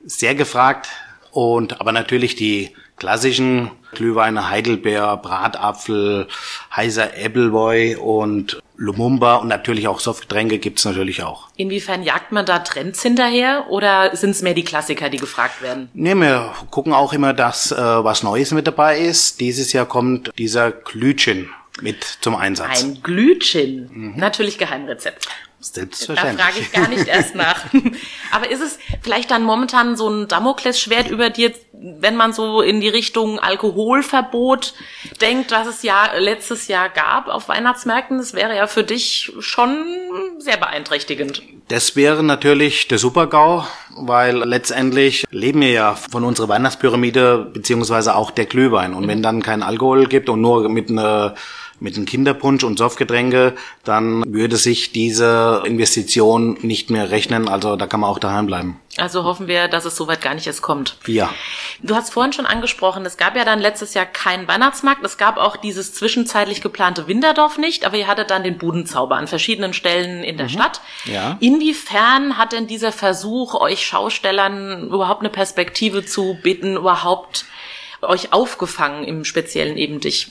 Sehr 0.05 0.35
gefragt. 0.35 0.89
Und 1.31 1.81
aber 1.81 1.93
natürlich 1.93 2.35
die 2.35 2.75
klassischen 2.97 3.71
Glühweine, 3.93 4.51
Heidelbeer, 4.51 5.17
Bratapfel, 5.17 6.27
heißer 6.75 7.11
Appleboy 7.17 7.95
und 7.95 8.61
Lumumba 8.77 9.37
und 9.37 9.49
natürlich 9.49 9.89
auch 9.89 10.01
Softgetränke 10.01 10.59
gibt's 10.59 10.85
natürlich 10.85 11.23
auch. 11.23 11.49
Inwiefern 11.57 12.03
jagt 12.03 12.33
man 12.33 12.47
da 12.47 12.61
Trends 12.61 13.03
hinterher 13.03 13.67
oder 13.71 14.17
sind 14.17 14.31
es 14.31 14.43
mehr 14.43 14.55
die 14.55 14.65
Klassiker, 14.65 15.09
die 15.09 15.19
gefragt 15.19 15.63
werden? 15.63 15.89
Nee, 15.95 16.15
wir 16.15 16.53
gucken 16.71 16.93
auch 16.93 17.13
immer, 17.13 17.33
dass 17.33 17.73
äh, 17.73 17.77
was 17.77 18.23
Neues 18.23 18.53
mit 18.53 18.67
dabei 18.67 18.99
ist. 18.99 19.41
Dieses 19.41 19.73
Jahr 19.73 19.87
kommt 19.87 20.31
dieser 20.39 20.73
Glühchen 20.73 21.51
mit 21.81 22.05
zum 22.05 22.37
Einsatz. 22.37 22.83
Ein 22.83 23.03
Glühchen. 23.03 23.91
Mhm. 23.93 24.15
Natürlich 24.17 24.59
Geheimrezept. 24.59 25.29
Selbstverständlich. 25.65 26.37
Da 26.37 26.45
frage 26.45 26.61
ich 26.61 26.73
gar 26.73 26.89
nicht 26.89 27.07
erst 27.07 27.37
nach. 27.37 27.65
Aber 28.33 28.51
ist 28.51 28.61
es 28.61 28.79
vielleicht 29.01 29.31
dann 29.31 29.45
momentan 29.45 29.97
so 29.97 30.09
ein 30.09 30.27
Damoklesschwert 30.27 31.09
über 31.09 31.31
dir, 31.31 31.53
wenn 31.73 32.17
man 32.17 32.33
so 32.33 32.61
in 32.63 32.81
die 32.81 32.89
Richtung 32.89 33.39
Alkoholverbot 33.39 34.75
denkt, 35.21 35.53
was 35.53 35.69
es 35.69 35.83
ja 35.85 36.11
letztes 36.19 36.67
Jahr 36.67 36.89
gab 36.89 37.29
auf 37.29 37.49
Weihnachtsmärkten? 37.49 38.19
Das 38.19 38.35
wäre 38.35 38.57
ja 38.57 38.67
für 38.67 38.83
dich 38.83 39.33
schon 39.39 39.85
sehr 40.39 40.57
beeinträchtigend. 40.57 41.43
Das 41.69 41.95
wäre 41.95 42.25
natürlich 42.25 42.89
der 42.89 42.99
Supergau, 42.99 43.65
weil 43.97 44.39
letztendlich 44.39 45.25
leben 45.31 45.61
wir 45.61 45.71
ja 45.71 45.95
von 45.95 46.25
unserer 46.25 46.49
Weihnachtspyramide 46.49 47.51
beziehungsweise 47.53 48.17
auch 48.17 48.33
der 48.33 48.47
Glühwein. 48.47 48.95
Und 48.95 49.07
wenn 49.07 49.23
dann 49.23 49.43
kein 49.43 49.63
Alkohol 49.63 50.07
gibt 50.07 50.29
und 50.29 50.41
nur 50.41 50.69
mit 50.69 50.91
einer 50.91 51.37
mit 51.83 51.97
einem 51.97 52.07
Kinderpunsch 52.07 52.63
und 52.65 52.79
Softgetränke, 52.79 53.55
dann 53.85 54.23
würde 54.27 54.57
sich 54.57 54.93
diese 54.93 55.63
Investition 55.67 56.57
nicht 56.63 56.91
mehr 56.91 57.11
rechnen. 57.11 57.49
Also 57.49 57.77
da 57.77 57.87
kann 57.87 58.01
man 58.01 58.11
auch 58.11 58.21
daheim 58.21 58.47
bleiben. 58.47 58.81
Also 58.99 59.25
hoffen 59.25 59.49
wir, 59.49 59.69
dass 59.69 59.85
es 59.85 59.97
soweit 59.97 60.21
gar 60.21 60.35
nicht 60.35 60.47
erst 60.47 60.63
kommt. 60.63 60.99
Ja. 61.07 61.31
Du 61.83 61.97
hast 61.97 62.13
vorhin 62.13 62.33
schon 62.33 62.47
angesprochen, 62.47 63.05
es 63.07 63.17
gab 63.17 63.37
ja 63.37 63.45
dann 63.45 63.59
letztes 63.59 63.95
Jahr 63.95 64.05
keinen 64.05 64.47
Weihnachtsmarkt. 64.47 65.05
Es 65.05 65.17
gab 65.17 65.39
auch 65.39 65.57
dieses 65.57 65.95
zwischenzeitlich 65.95 66.61
geplante 66.61 67.09
Winterdorf 67.09 67.59
nicht, 67.59 67.85
aber 67.85 67.97
ihr 67.97 68.07
hattet 68.07 68.31
dann 68.31 68.45
den 68.45 68.59
Budenzauber 68.59 69.17
an 69.17 69.27
verschiedenen 69.27 69.73
Stellen 69.73 70.23
in 70.23 70.37
der 70.37 70.47
mhm. 70.47 70.51
Stadt. 70.51 70.81
Ja. 71.07 71.37
Inwiefern 71.41 72.37
hat 72.39 72.53
denn 72.53 72.67
dieser 72.67 72.93
Versuch, 72.93 73.55
euch 73.55 73.85
Schaustellern 73.85 74.89
überhaupt 74.89 75.21
eine 75.21 75.31
Perspektive 75.31 76.05
zu 76.05 76.39
bieten, 76.43 76.77
überhaupt 76.77 77.47
euch 78.03 78.33
aufgefangen 78.33 79.05
im 79.05 79.25
speziellen 79.25 79.77
eben 79.77 80.01
dich? 80.01 80.29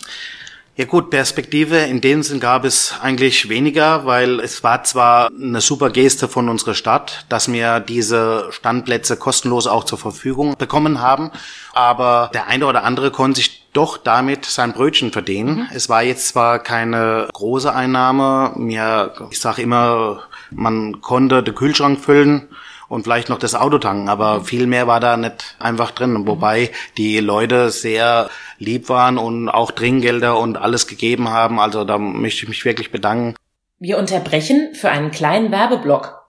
Ja 0.77 0.85
gut, 0.85 1.09
Perspektive 1.09 1.77
in 1.77 1.99
dem 1.99 2.23
Sinn 2.23 2.39
gab 2.39 2.63
es 2.63 2.95
eigentlich 3.01 3.49
weniger, 3.49 4.05
weil 4.05 4.39
es 4.39 4.63
war 4.63 4.83
zwar 4.85 5.29
eine 5.29 5.59
super 5.59 5.89
Geste 5.89 6.29
von 6.29 6.47
unserer 6.47 6.75
Stadt, 6.75 7.25
dass 7.27 7.51
wir 7.51 7.81
diese 7.81 8.47
Standplätze 8.51 9.17
kostenlos 9.17 9.67
auch 9.67 9.83
zur 9.83 9.97
Verfügung 9.97 10.55
bekommen 10.57 11.01
haben, 11.01 11.31
aber 11.73 12.31
der 12.33 12.47
eine 12.47 12.65
oder 12.65 12.85
andere 12.85 13.11
konnte 13.11 13.41
sich 13.41 13.67
doch 13.73 13.97
damit 13.97 14.45
sein 14.45 14.73
Brötchen 14.73 15.11
verdienen. 15.11 15.55
Mhm. 15.55 15.67
Es 15.73 15.89
war 15.89 16.03
jetzt 16.03 16.29
zwar 16.29 16.59
keine 16.59 17.27
große 17.33 17.73
Einnahme, 17.73 18.53
mir, 18.55 19.13
ich 19.29 19.39
sage 19.39 19.61
immer, 19.61 20.23
man 20.51 21.01
konnte 21.01 21.43
den 21.43 21.55
Kühlschrank 21.55 21.99
füllen, 21.99 22.47
und 22.91 23.03
vielleicht 23.03 23.29
noch 23.29 23.39
das 23.39 23.55
Auto 23.55 23.77
tanken, 23.77 24.09
aber 24.09 24.39
mhm. 24.39 24.45
viel 24.45 24.67
mehr 24.67 24.85
war 24.85 24.99
da 24.99 25.15
nicht 25.15 25.55
einfach 25.59 25.91
drin. 25.91 26.27
Wobei 26.27 26.71
die 26.97 27.19
Leute 27.19 27.69
sehr 27.69 28.29
lieb 28.59 28.89
waren 28.89 29.17
und 29.17 29.47
auch 29.47 29.71
Trinkgelder 29.71 30.37
und 30.37 30.57
alles 30.57 30.87
gegeben 30.87 31.29
haben. 31.29 31.59
Also 31.61 31.85
da 31.85 31.97
möchte 31.97 32.43
ich 32.43 32.49
mich 32.49 32.65
wirklich 32.65 32.91
bedanken. 32.91 33.35
Wir 33.79 33.97
unterbrechen 33.97 34.75
für 34.75 34.89
einen 34.89 35.11
kleinen 35.11 35.51
Werbeblock. 35.51 36.21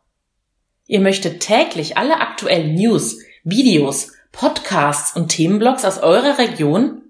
Ihr 0.86 1.00
möchtet 1.00 1.40
täglich 1.40 1.98
alle 1.98 2.20
aktuellen 2.20 2.74
News, 2.74 3.18
Videos, 3.42 4.12
Podcasts 4.30 5.16
und 5.16 5.28
Themenblogs 5.28 5.84
aus 5.84 5.98
eurer 5.98 6.38
Region? 6.38 7.02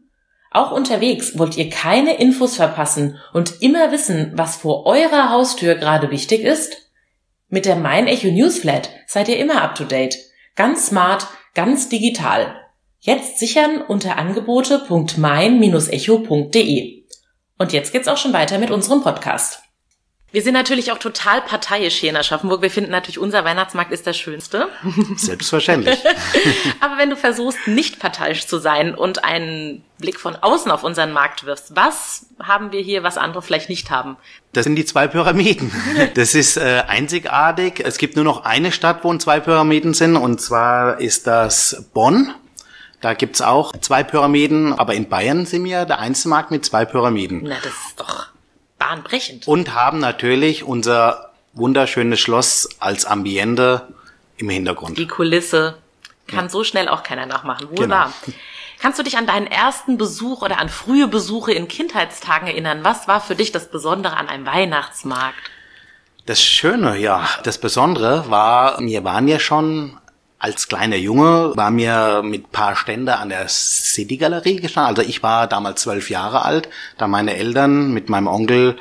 Auch 0.50 0.73
unterwegs 0.73 1.38
wollt 1.38 1.59
ihr 1.59 1.68
keine 1.68 2.16
Infos 2.16 2.56
verpassen 2.56 3.18
und 3.35 3.61
immer 3.61 3.92
wissen, 3.92 4.32
was 4.35 4.56
vor 4.56 4.87
eurer 4.87 5.28
Haustür 5.28 5.75
gerade 5.75 6.11
wichtig 6.11 6.40
ist? 6.40 6.90
Mit 7.54 7.66
der 7.66 7.76
Mein 7.76 8.06
Echo 8.06 8.28
Newsflat 8.28 8.88
seid 9.06 9.28
ihr 9.28 9.37
immer 9.37 9.61
up 9.61 9.75
to 9.75 9.85
date. 9.85 10.16
Ganz 10.56 10.87
smart, 10.87 11.26
ganz 11.52 11.90
digital. 11.90 12.56
Jetzt 12.99 13.38
sichern 13.38 13.82
unter 13.82 14.16
angebote.mein-echo.de. 14.16 17.04
Und 17.59 17.73
jetzt 17.75 17.92
geht's 17.92 18.09
auch 18.09 18.16
schon 18.16 18.32
weiter 18.32 18.56
mit 18.56 18.71
unserem 18.71 19.02
Podcast. 19.02 19.62
Wir 20.32 20.40
sind 20.40 20.54
natürlich 20.54 20.90
auch 20.92 20.98
total 20.98 21.42
parteiisch 21.42 21.96
hier 21.96 22.08
in 22.08 22.16
Aschaffenburg. 22.16 22.62
Wir 22.62 22.70
finden 22.70 22.90
natürlich, 22.90 23.18
unser 23.18 23.44
Weihnachtsmarkt 23.44 23.92
ist 23.92 24.06
der 24.06 24.14
schönste. 24.14 24.68
Selbstverständlich. 25.16 25.98
Aber 26.80 26.96
wenn 26.96 27.10
du 27.10 27.16
versuchst, 27.16 27.66
nicht 27.66 27.98
parteiisch 27.98 28.46
zu 28.46 28.58
sein 28.58 28.94
und 28.94 29.24
einen 29.24 29.84
Blick 29.98 30.18
von 30.18 30.34
außen 30.34 30.70
auf 30.70 30.84
unseren 30.84 31.12
Markt 31.12 31.44
wirfst, 31.44 31.76
was 31.76 32.26
haben 32.42 32.72
wir 32.72 32.80
hier, 32.80 33.02
was 33.02 33.18
andere 33.18 33.42
vielleicht 33.42 33.68
nicht 33.68 33.90
haben? 33.90 34.16
Das 34.54 34.64
sind 34.64 34.76
die 34.76 34.86
zwei 34.86 35.06
Pyramiden. 35.06 35.70
Das 36.14 36.34
ist 36.34 36.56
äh, 36.56 36.82
einzigartig. 36.86 37.82
Es 37.84 37.98
gibt 37.98 38.16
nur 38.16 38.24
noch 38.24 38.44
eine 38.44 38.72
Stadt, 38.72 39.04
wo 39.04 39.14
zwei 39.18 39.38
Pyramiden 39.40 39.92
sind, 39.92 40.16
und 40.16 40.40
zwar 40.40 40.98
ist 41.00 41.26
das 41.26 41.86
Bonn. 41.92 42.34
Da 43.02 43.14
gibt's 43.14 43.42
auch 43.42 43.72
zwei 43.80 44.02
Pyramiden, 44.02 44.72
aber 44.72 44.94
in 44.94 45.08
Bayern 45.08 45.44
sind 45.44 45.64
wir 45.64 45.84
der 45.84 45.98
einzige 45.98 46.30
Markt 46.30 46.50
mit 46.50 46.64
zwei 46.64 46.84
Pyramiden. 46.84 47.42
Na, 47.44 47.56
das 47.62 47.72
ist 47.72 48.00
doch 48.00 48.31
bahnbrechend. 48.92 49.49
Und 49.49 49.75
haben 49.75 49.99
natürlich 49.99 50.64
unser 50.64 51.30
wunderschönes 51.54 52.20
Schloss 52.20 52.68
als 52.78 53.04
Ambiente 53.04 53.88
im 54.37 54.49
Hintergrund. 54.49 54.99
Die 54.99 55.06
Kulisse 55.06 55.78
kann 56.26 56.46
ja. 56.46 56.50
so 56.50 56.64
schnell 56.64 56.88
auch 56.88 57.02
keiner 57.02 57.26
nachmachen. 57.26 57.68
Wunderbar. 57.70 58.12
Genau. 58.25 58.38
Kannst 58.78 58.99
du 58.99 59.02
dich 59.04 59.16
an 59.16 59.26
deinen 59.26 59.46
ersten 59.46 59.96
Besuch 59.96 60.42
oder 60.42 60.58
an 60.58 60.68
frühe 60.68 61.06
Besuche 61.06 61.52
in 61.52 61.68
Kindheitstagen 61.68 62.49
erinnern? 62.49 62.80
Was 62.82 63.06
war 63.06 63.20
für 63.20 63.37
dich 63.37 63.52
das 63.52 63.70
Besondere 63.70 64.16
an 64.16 64.28
einem 64.28 64.44
Weihnachtsmarkt? 64.44 65.38
Das 66.26 66.42
Schöne, 66.42 66.96
ja, 66.99 67.28
das 67.44 67.58
Besondere 67.58 68.28
war, 68.28 68.78
wir 68.80 69.04
waren 69.04 69.28
ja 69.28 69.38
schon 69.38 69.99
als 70.42 70.66
kleiner 70.66 70.96
Junge, 70.96 71.52
war 71.54 71.70
mir 71.70 72.22
mit 72.25 72.50
paar 72.50 72.75
Stände 72.75 73.16
an 73.16 73.28
der 73.28 73.49
City 73.49 74.16
Galerie 74.16 74.56
gestanden. 74.56 74.88
Also 74.96 75.08
ich 75.08 75.22
war 75.22 75.46
damals 75.46 75.82
zwölf 75.82 76.11
Jahre 76.11 76.44
alt, 76.44 76.68
da 76.99 77.06
meine 77.06 77.37
Eltern 77.37 77.92
mit 77.92 78.08
meinem 78.08 78.26
Onkel 78.26 78.76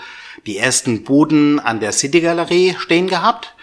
die 0.47 0.57
ersten 0.57 1.03
Buden 1.03 1.59
an 1.59 1.79
der 1.79 1.91
City 1.91 2.19
Galerie 2.19 2.75
stehen 2.79 3.07
gehabt. 3.07 3.53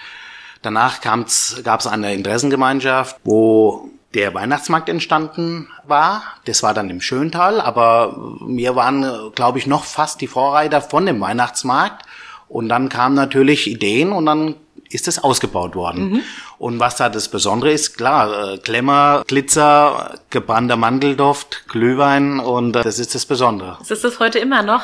Danach 0.63 1.01
gab 1.01 1.27
es 1.27 1.87
eine 1.89 2.15
Interessengemeinschaft, 2.15 3.17
wo 3.25 3.91
der 4.15 4.33
Weihnachtsmarkt 4.33 4.89
entstanden 4.89 5.69
war. 5.85 6.23
Das 6.45 6.63
war 6.63 6.75
dann 6.75 6.91
im 6.91 7.01
Schöntal, 7.01 7.61
aber 7.61 8.17
wir 8.47 8.77
waren, 8.77 9.33
glaube 9.35 9.59
ich, 9.59 9.67
noch 9.67 9.83
fast 9.83 10.21
die 10.21 10.29
Vorreiter 10.29 10.81
von 10.81 11.05
dem 11.05 11.21
Weihnachtsmarkt. 11.21 12.07
Und 12.49 12.69
dann 12.69 12.89
kamen 12.89 13.15
natürlich 13.17 13.69
Ideen 13.69 14.13
und 14.13 14.25
dann 14.25 14.55
ist 14.91 15.09
es 15.09 15.23
ausgebaut 15.23 15.75
worden. 15.75 16.11
Mhm. 16.11 16.23
Und 16.59 16.81
was 16.81 16.97
da 16.97 17.09
das 17.09 17.29
Besondere 17.29 17.73
ist, 17.73 17.97
klar, 17.97 18.55
äh, 18.55 18.59
Klemmer, 18.59 19.23
Glitzer, 19.27 20.19
gebrannter 20.31 20.77
Mandelduft, 20.77 21.69
Glühwein 21.69 22.41
und 22.41 22.77
äh, 22.77 22.83
das 22.83 22.99
ist 22.99 23.15
das 23.15 23.27
Besondere. 23.27 23.79
Ist 23.89 24.05
das 24.05 24.19
heute 24.19 24.39
immer 24.39 24.63
noch? 24.63 24.83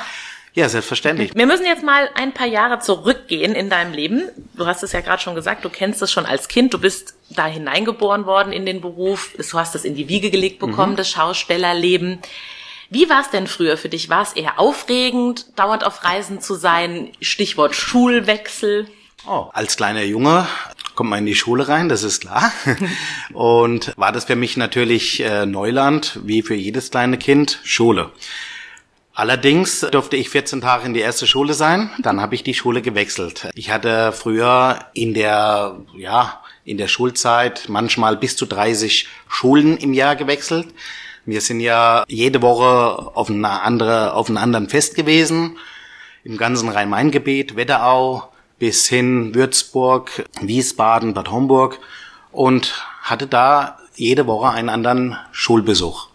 Ja, 0.55 0.69
selbstverständlich. 0.69 1.33
Wir 1.35 1.47
müssen 1.47 1.67
jetzt 1.67 1.83
mal 1.83 2.09
ein 2.15 2.33
paar 2.33 2.47
Jahre 2.47 2.79
zurückgehen 2.79 3.57
in 3.57 3.71
deinem 3.71 3.93
Leben. 3.93 4.23
Du 4.55 4.67
hast 4.67 4.85
es 4.85 4.93
ja 4.93 5.01
gerade 5.01 5.21
schon 5.21 5.35
gesagt, 5.35 5.65
du 5.65 5.69
kennst 5.69 6.01
es 6.01 6.13
schon 6.13 6.27
als 6.27 6.47
Kind, 6.47 6.73
du 6.73 6.79
bist 6.79 7.17
da 7.31 7.47
hineingeboren 7.47 8.25
worden 8.25 8.53
in 8.53 8.65
den 8.65 8.81
Beruf, 8.81 9.33
du 9.37 9.59
hast 9.59 9.75
es 9.75 9.85
in 9.85 9.97
die 9.97 10.09
Wiege 10.09 10.31
gelegt 10.31 10.61
bekommen, 10.61 10.93
mhm. 10.93 10.97
das 10.97 11.11
Schaustellerleben. 11.11 12.21
Wie 12.89 13.09
war 13.09 13.21
es 13.21 13.31
denn 13.31 13.49
früher 13.49 13.77
für 13.77 13.89
dich? 13.89 14.09
War 14.09 14.23
es 14.23 14.35
eher 14.35 14.61
aufregend, 14.61 15.47
dauernd 15.59 15.83
auf 15.83 16.05
Reisen 16.05 16.41
zu 16.41 16.55
sein? 16.55 17.11
Stichwort 17.21 17.75
Schulwechsel. 17.75 18.87
Oh, 19.27 19.49
als 19.55 19.77
kleiner 19.77 20.03
Junge 20.03 20.47
kommt 20.95 21.11
man 21.11 21.21
in 21.21 21.27
die 21.27 21.35
Schule 21.35 21.67
rein, 21.67 21.89
das 21.89 22.03
ist 22.03 22.21
klar. 22.21 22.53
Und 23.33 23.93
war 23.97 24.13
das 24.13 24.27
für 24.27 24.37
mich 24.37 24.57
natürlich 24.57 25.21
äh, 25.21 25.47
Neuland, 25.47 26.21
wie 26.25 26.43
für 26.43 26.55
jedes 26.55 26.91
kleine 26.91 27.17
Kind, 27.17 27.59
Schule. 27.65 28.11
Allerdings 29.15 29.81
durfte 29.81 30.17
ich 30.17 30.29
14 30.29 30.61
Tage 30.61 30.87
in 30.87 30.93
die 30.93 31.01
erste 31.01 31.27
Schule 31.27 31.55
sein, 31.55 31.89
dann 32.01 32.21
habe 32.21 32.35
ich 32.35 32.43
die 32.43 32.53
Schule 32.53 32.83
gewechselt. 32.83 33.49
Ich 33.55 33.71
hatte 33.71 34.13
früher 34.13 34.87
in 34.93 35.15
der, 35.15 35.79
ja, 35.97 36.43
in 36.65 36.77
der 36.77 36.89
Schulzeit 36.89 37.65
manchmal 37.69 38.17
bis 38.17 38.37
zu 38.37 38.45
30 38.45 39.09
Schulen 39.29 39.79
im 39.79 39.95
Jahr 39.95 40.17
gewechselt. 40.17 40.69
Wir 41.25 41.41
sind 41.41 41.61
ja 41.61 42.05
jede 42.09 42.43
Woche 42.43 43.15
auf 43.15 43.31
eine 43.31 43.63
andere, 43.63 44.13
auf 44.13 44.29
einem 44.29 44.39
anderen 44.39 44.69
Fest 44.69 44.97
gewesen. 44.97 45.59
Im 46.25 46.37
ganzen 46.37 46.69
Rhein-Main-Gebiet, 46.69 47.57
Wetterau 47.57 48.34
bis 48.65 48.89
hin 48.89 49.35
Würzburg, 49.35 50.25
Wiesbaden, 50.41 51.13
Bad 51.13 51.31
Homburg 51.31 51.81
und 52.33 52.83
hatte 53.03 53.27
da 53.27 53.77
jede 53.95 54.27
Woche 54.27 54.49
einen 54.53 54.71
anderen 54.71 55.19
Schulbesuch. 55.33 56.09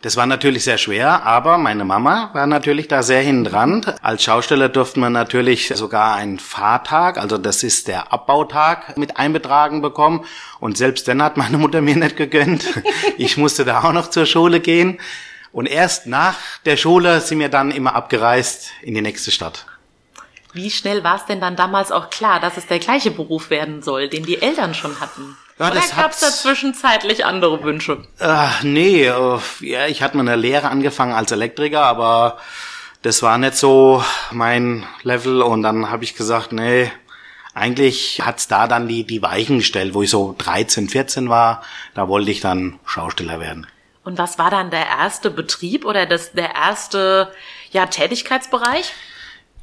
Das 0.00 0.16
war 0.16 0.26
natürlich 0.26 0.62
sehr 0.62 0.78
schwer, 0.78 1.24
aber 1.24 1.58
meine 1.58 1.84
Mama 1.84 2.30
war 2.32 2.46
natürlich 2.46 2.86
da 2.86 3.02
sehr 3.02 3.22
hinten 3.22 3.42
dran. 3.42 3.84
Als 4.02 4.22
Schausteller 4.22 4.68
durften 4.68 5.00
wir 5.00 5.10
natürlich 5.10 5.72
sogar 5.74 6.14
einen 6.14 6.38
Fahrtag, 6.38 7.18
also 7.18 7.38
das 7.38 7.64
ist 7.64 7.88
der 7.88 8.12
Abbautag, 8.12 8.96
mit 8.96 9.16
einbetragen 9.16 9.82
bekommen. 9.82 10.24
Und 10.60 10.78
selbst 10.78 11.08
dann 11.08 11.20
hat 11.24 11.36
meine 11.36 11.58
Mutter 11.58 11.80
mir 11.80 11.96
nicht 11.96 12.16
gegönnt. 12.16 12.66
Ich 13.18 13.36
musste 13.36 13.64
da 13.64 13.82
auch 13.82 13.92
noch 13.92 14.10
zur 14.10 14.26
Schule 14.26 14.60
gehen. 14.60 15.00
Und 15.50 15.66
erst 15.66 16.06
nach 16.06 16.36
der 16.66 16.76
Schule 16.76 17.20
sind 17.20 17.40
wir 17.40 17.48
dann 17.48 17.72
immer 17.72 17.96
abgereist 17.96 18.70
in 18.80 18.94
die 18.94 19.02
nächste 19.02 19.32
Stadt. 19.32 19.66
Wie 20.54 20.70
schnell 20.70 21.02
war 21.04 21.16
es 21.16 21.26
denn 21.26 21.40
dann 21.40 21.56
damals 21.56 21.92
auch 21.92 22.10
klar, 22.10 22.40
dass 22.40 22.56
es 22.56 22.66
der 22.66 22.78
gleiche 22.78 23.10
Beruf 23.10 23.50
werden 23.50 23.82
soll, 23.82 24.08
den 24.08 24.24
die 24.24 24.40
Eltern 24.40 24.72
schon 24.72 25.00
hatten? 25.00 25.36
Ja, 25.58 25.70
Oder 25.70 25.80
gab 25.96 26.12
es 26.12 26.20
da 26.20 26.28
zwischenzeitlich 26.30 27.24
andere 27.24 27.62
Wünsche? 27.62 28.04
Äh, 28.18 28.48
nee, 28.62 29.04
ja, 29.60 29.86
ich 29.86 30.02
hatte 30.02 30.16
mal 30.16 30.22
eine 30.22 30.36
Lehre 30.36 30.68
angefangen 30.68 31.12
als 31.12 31.32
Elektriker, 31.32 31.82
aber 31.82 32.38
das 33.02 33.22
war 33.22 33.36
nicht 33.36 33.56
so 33.56 34.02
mein 34.30 34.86
Level 35.02 35.42
und 35.42 35.62
dann 35.62 35.90
habe 35.90 36.04
ich 36.04 36.14
gesagt, 36.14 36.52
nee, 36.52 36.90
eigentlich 37.52 38.22
hat's 38.24 38.48
da 38.48 38.66
dann 38.66 38.88
die, 38.88 39.04
die 39.04 39.22
Weichen 39.22 39.58
gestellt, 39.58 39.94
wo 39.94 40.02
ich 40.02 40.10
so 40.10 40.34
13, 40.38 40.88
14 40.88 41.28
war, 41.28 41.62
da 41.94 42.08
wollte 42.08 42.30
ich 42.30 42.40
dann 42.40 42.78
Schausteller 42.84 43.40
werden. 43.40 43.66
Und 44.04 44.18
was 44.18 44.38
war 44.38 44.50
dann 44.50 44.70
der 44.70 44.86
erste 44.86 45.30
Betrieb 45.30 45.84
oder 45.84 46.06
das, 46.06 46.32
der 46.32 46.54
erste 46.54 47.32
ja, 47.70 47.86
Tätigkeitsbereich? 47.86 48.92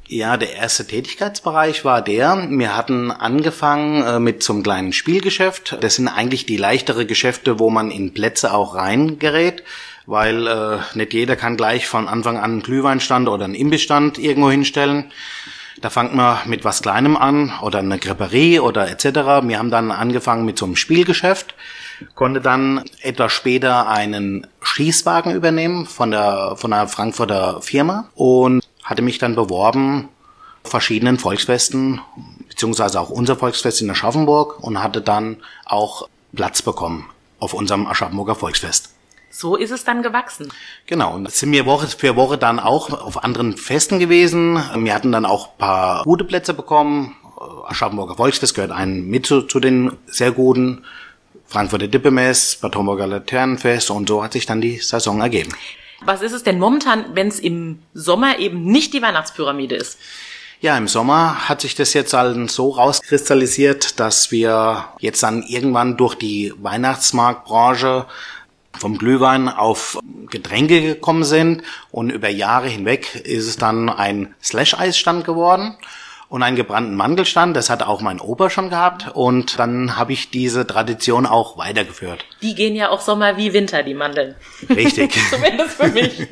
Ja, 0.08 0.36
der 0.36 0.54
erste 0.54 0.86
Tätigkeitsbereich 0.86 1.84
war 1.84 2.02
der, 2.02 2.46
wir 2.50 2.76
hatten 2.76 3.10
angefangen 3.10 4.02
äh, 4.02 4.18
mit 4.18 4.42
zum 4.42 4.62
kleinen 4.62 4.92
Spielgeschäft. 4.92 5.78
Das 5.80 5.94
sind 5.94 6.08
eigentlich 6.08 6.44
die 6.44 6.56
leichtere 6.56 7.06
Geschäfte, 7.06 7.58
wo 7.58 7.70
man 7.70 7.90
in 7.90 8.12
Plätze 8.12 8.52
auch 8.52 8.74
reingerät, 8.74 9.62
weil 10.06 10.46
äh, 10.46 10.78
nicht 10.94 11.14
jeder 11.14 11.36
kann 11.36 11.56
gleich 11.56 11.86
von 11.86 12.08
Anfang 12.08 12.36
an 12.36 12.44
einen 12.44 12.62
Glühweinstand 12.62 13.28
oder 13.28 13.44
einen 13.44 13.54
Imbissstand 13.54 14.18
irgendwo 14.18 14.50
hinstellen. 14.50 15.10
Da 15.80 15.88
fangt 15.88 16.14
man 16.14 16.38
mit 16.46 16.64
was 16.64 16.82
Kleinem 16.82 17.16
an 17.16 17.52
oder 17.62 17.78
eine 17.78 17.98
Creperie 17.98 18.60
oder 18.60 18.88
etc. 18.88 19.46
Wir 19.46 19.58
haben 19.58 19.70
dann 19.70 19.90
angefangen 19.90 20.44
mit 20.44 20.58
so 20.58 20.66
einem 20.66 20.76
Spielgeschäft, 20.76 21.54
konnte 22.14 22.40
dann 22.40 22.84
etwas 23.00 23.32
später 23.32 23.88
einen 23.88 24.46
Schießwagen 24.60 25.34
übernehmen 25.34 25.86
von 25.86 26.10
der 26.10 26.54
von 26.56 26.72
einer 26.72 26.86
Frankfurter 26.88 27.62
Firma 27.62 28.08
und 28.14 28.61
hatte 28.82 29.02
mich 29.02 29.18
dann 29.18 29.34
beworben 29.34 30.08
verschiedenen 30.64 31.18
Volksfesten 31.18 32.00
beziehungsweise 32.48 33.00
auch 33.00 33.10
unser 33.10 33.36
Volksfest 33.36 33.80
in 33.80 33.90
Aschaffenburg 33.90 34.62
und 34.62 34.82
hatte 34.82 35.00
dann 35.00 35.38
auch 35.64 36.08
Platz 36.34 36.62
bekommen 36.62 37.08
auf 37.38 37.54
unserem 37.54 37.86
Aschaffenburger 37.86 38.34
Volksfest. 38.34 38.90
So 39.30 39.56
ist 39.56 39.70
es 39.70 39.84
dann 39.84 40.02
gewachsen. 40.02 40.52
Genau, 40.86 41.14
und 41.14 41.30
sind 41.30 41.50
wir 41.52 41.64
Woche 41.64 41.88
für 41.88 42.16
Woche 42.16 42.36
dann 42.36 42.60
auch 42.60 42.90
auf 42.90 43.24
anderen 43.24 43.56
Festen 43.56 43.98
gewesen. 43.98 44.62
Wir 44.76 44.94
hatten 44.94 45.10
dann 45.10 45.24
auch 45.24 45.56
paar 45.56 46.04
gute 46.04 46.24
Plätze 46.24 46.52
bekommen. 46.52 47.16
Aschaffenburger 47.66 48.16
Volksfest 48.16 48.54
gehört 48.54 48.72
einen 48.72 49.08
mit 49.08 49.26
zu, 49.26 49.42
zu 49.42 49.58
den 49.58 49.96
sehr 50.06 50.32
guten. 50.32 50.84
Frankfurter 51.46 51.88
Dippemess, 51.88 52.56
Bad 52.56 52.76
Homburger 52.76 53.06
Laternenfest 53.06 53.90
und 53.90 54.08
so 54.08 54.22
hat 54.22 54.32
sich 54.32 54.46
dann 54.46 54.60
die 54.60 54.78
Saison 54.78 55.20
ergeben. 55.20 55.52
Was 56.04 56.22
ist 56.22 56.32
es 56.32 56.42
denn 56.42 56.58
momentan, 56.58 57.04
wenn 57.14 57.28
es 57.28 57.38
im 57.38 57.80
Sommer 57.94 58.38
eben 58.38 58.64
nicht 58.64 58.92
die 58.94 59.02
Weihnachtspyramide 59.02 59.76
ist? 59.76 59.98
Ja, 60.60 60.78
im 60.78 60.86
Sommer 60.86 61.48
hat 61.48 61.60
sich 61.60 61.74
das 61.74 61.92
jetzt 61.92 62.12
halt 62.12 62.50
so 62.50 62.70
rauskristallisiert, 62.70 63.98
dass 63.98 64.30
wir 64.30 64.84
jetzt 65.00 65.22
dann 65.22 65.42
irgendwann 65.42 65.96
durch 65.96 66.14
die 66.14 66.52
Weihnachtsmarktbranche 66.56 68.06
vom 68.78 68.96
Glühwein 68.96 69.48
auf 69.48 69.98
Getränke 70.30 70.80
gekommen 70.80 71.24
sind 71.24 71.62
und 71.90 72.10
über 72.10 72.28
Jahre 72.28 72.68
hinweg 72.68 73.16
ist 73.16 73.48
es 73.48 73.56
dann 73.56 73.88
ein 73.88 74.34
Slash-Eisstand 74.42 75.24
geworden 75.24 75.76
und 76.32 76.42
einen 76.42 76.56
gebrannten 76.56 76.94
Mandelstand. 76.94 77.54
Das 77.54 77.68
hatte 77.68 77.86
auch 77.86 78.00
mein 78.00 78.18
Opa 78.18 78.48
schon 78.48 78.70
gehabt 78.70 79.10
und 79.12 79.58
dann 79.58 79.98
habe 79.98 80.14
ich 80.14 80.30
diese 80.30 80.66
Tradition 80.66 81.26
auch 81.26 81.58
weitergeführt. 81.58 82.24
Die 82.40 82.54
gehen 82.54 82.74
ja 82.74 82.88
auch 82.88 83.02
Sommer 83.02 83.36
wie 83.36 83.52
Winter, 83.52 83.82
die 83.82 83.92
Mandeln. 83.92 84.34
Richtig. 84.70 85.14
Zumindest 85.30 85.72
für 85.72 85.88
mich. 85.88 86.26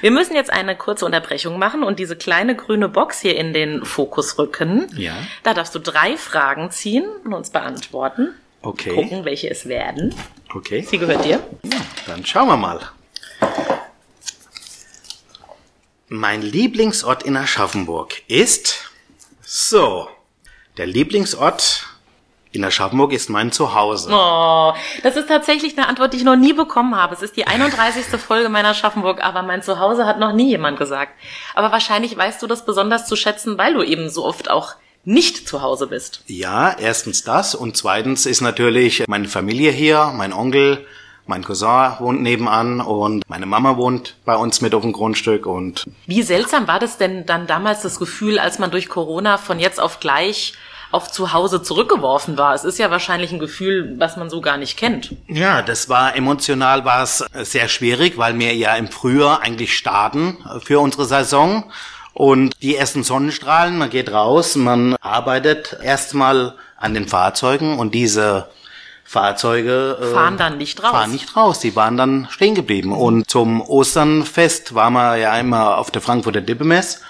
Wir 0.00 0.10
müssen 0.10 0.34
jetzt 0.34 0.52
eine 0.52 0.74
kurze 0.74 1.06
Unterbrechung 1.06 1.60
machen 1.60 1.84
und 1.84 2.00
diese 2.00 2.16
kleine 2.16 2.56
grüne 2.56 2.88
Box 2.88 3.20
hier 3.20 3.36
in 3.36 3.52
den 3.52 3.84
Fokus 3.84 4.36
rücken. 4.36 4.88
Ja. 4.96 5.14
Da 5.44 5.54
darfst 5.54 5.76
du 5.76 5.78
drei 5.78 6.16
Fragen 6.16 6.72
ziehen 6.72 7.04
und 7.24 7.34
uns 7.34 7.50
beantworten. 7.50 8.34
Okay. 8.62 8.96
Gucken, 8.96 9.24
welche 9.24 9.48
es 9.48 9.68
werden. 9.68 10.12
Okay. 10.52 10.80
Sie 10.80 10.98
gehört 10.98 11.24
dir. 11.24 11.38
Dann 12.08 12.26
schauen 12.26 12.48
wir 12.48 12.56
mal. 12.56 12.80
Mein 16.08 16.42
Lieblingsort 16.42 17.22
in 17.22 17.36
Aschaffenburg 17.36 18.22
ist 18.26 18.90
so. 19.54 20.08
Der 20.76 20.86
Lieblingsort 20.86 21.86
in 22.50 22.64
Aschaffenburg 22.64 23.12
ist 23.12 23.30
mein 23.30 23.52
Zuhause. 23.52 24.10
Oh, 24.12 24.72
das 25.04 25.14
ist 25.16 25.28
tatsächlich 25.28 25.78
eine 25.78 25.86
Antwort, 25.86 26.12
die 26.12 26.16
ich 26.16 26.24
noch 26.24 26.34
nie 26.34 26.52
bekommen 26.52 26.96
habe. 26.96 27.14
Es 27.14 27.22
ist 27.22 27.36
die 27.36 27.46
31. 27.46 28.04
Folge 28.20 28.48
meiner 28.48 28.70
Aschaffenburg, 28.70 29.22
aber 29.22 29.42
mein 29.42 29.62
Zuhause 29.62 30.06
hat 30.06 30.18
noch 30.18 30.32
nie 30.32 30.48
jemand 30.48 30.76
gesagt. 30.76 31.12
Aber 31.54 31.70
wahrscheinlich 31.70 32.16
weißt 32.16 32.42
du 32.42 32.48
das 32.48 32.64
besonders 32.64 33.06
zu 33.06 33.14
schätzen, 33.14 33.56
weil 33.56 33.74
du 33.74 33.84
eben 33.84 34.10
so 34.10 34.24
oft 34.24 34.50
auch 34.50 34.74
nicht 35.04 35.46
zu 35.46 35.62
Hause 35.62 35.86
bist. 35.86 36.24
Ja, 36.26 36.76
erstens 36.76 37.22
das 37.22 37.54
und 37.54 37.76
zweitens 37.76 38.26
ist 38.26 38.40
natürlich 38.40 39.04
meine 39.06 39.28
Familie 39.28 39.70
hier, 39.70 40.12
mein 40.16 40.32
Onkel, 40.32 40.84
mein 41.26 41.44
Cousin 41.44 41.92
wohnt 41.98 42.22
nebenan 42.22 42.80
und 42.80 43.22
meine 43.28 43.46
Mama 43.46 43.76
wohnt 43.76 44.16
bei 44.24 44.36
uns 44.36 44.60
mit 44.60 44.74
auf 44.74 44.82
dem 44.82 44.92
Grundstück 44.92 45.46
und 45.46 45.84
Wie 46.06 46.22
seltsam 46.22 46.68
war 46.68 46.78
das 46.78 46.98
denn 46.98 47.26
dann 47.26 47.46
damals 47.46 47.82
das 47.82 47.98
Gefühl, 47.98 48.38
als 48.38 48.58
man 48.58 48.70
durch 48.70 48.88
Corona 48.88 49.38
von 49.38 49.58
jetzt 49.58 49.80
auf 49.80 50.00
gleich 50.00 50.54
auf 50.90 51.10
zu 51.10 51.32
Hause 51.32 51.60
zurückgeworfen 51.62 52.38
war? 52.38 52.54
Es 52.54 52.64
ist 52.64 52.78
ja 52.78 52.90
wahrscheinlich 52.90 53.32
ein 53.32 53.40
Gefühl, 53.40 53.94
was 53.98 54.16
man 54.16 54.30
so 54.30 54.40
gar 54.40 54.56
nicht 54.56 54.76
kennt. 54.78 55.16
ja, 55.28 55.62
das 55.62 55.88
war 55.88 56.14
emotional 56.14 56.84
war 56.84 57.02
es 57.02 57.24
sehr 57.32 57.68
schwierig, 57.68 58.16
weil 58.16 58.38
wir 58.38 58.54
ja 58.54 58.76
im 58.76 58.88
Frühjahr 58.88 59.40
eigentlich 59.42 59.76
starten 59.76 60.38
für 60.62 60.78
unsere 60.78 61.04
Saison 61.06 61.64
und 62.12 62.54
die 62.62 62.76
ersten 62.76 63.02
Sonnenstrahlen, 63.02 63.76
man 63.76 63.90
geht 63.90 64.12
raus, 64.12 64.54
man 64.54 64.94
arbeitet 65.00 65.76
erstmal 65.82 66.54
an 66.76 66.94
den 66.94 67.08
Fahrzeugen 67.08 67.78
und 67.78 67.92
diese 67.92 68.46
Fahrzeuge 69.04 69.98
äh, 70.00 70.12
Fahren 70.12 70.36
dann 70.36 70.58
nicht 70.58 70.82
raus. 70.82 70.90
Fahren 70.90 71.12
nicht 71.12 71.36
raus, 71.36 71.60
die 71.60 71.76
waren 71.76 71.96
dann 71.96 72.26
stehen 72.30 72.54
geblieben. 72.54 72.92
Und 72.92 73.30
zum 73.30 73.60
Osternfest 73.60 74.74
waren 74.74 74.94
wir 74.94 75.16
ja 75.16 75.38
immer 75.38 75.78
auf 75.78 75.90
der 75.90 76.02
Frankfurter 76.02 76.40
Dippemess 76.40 77.00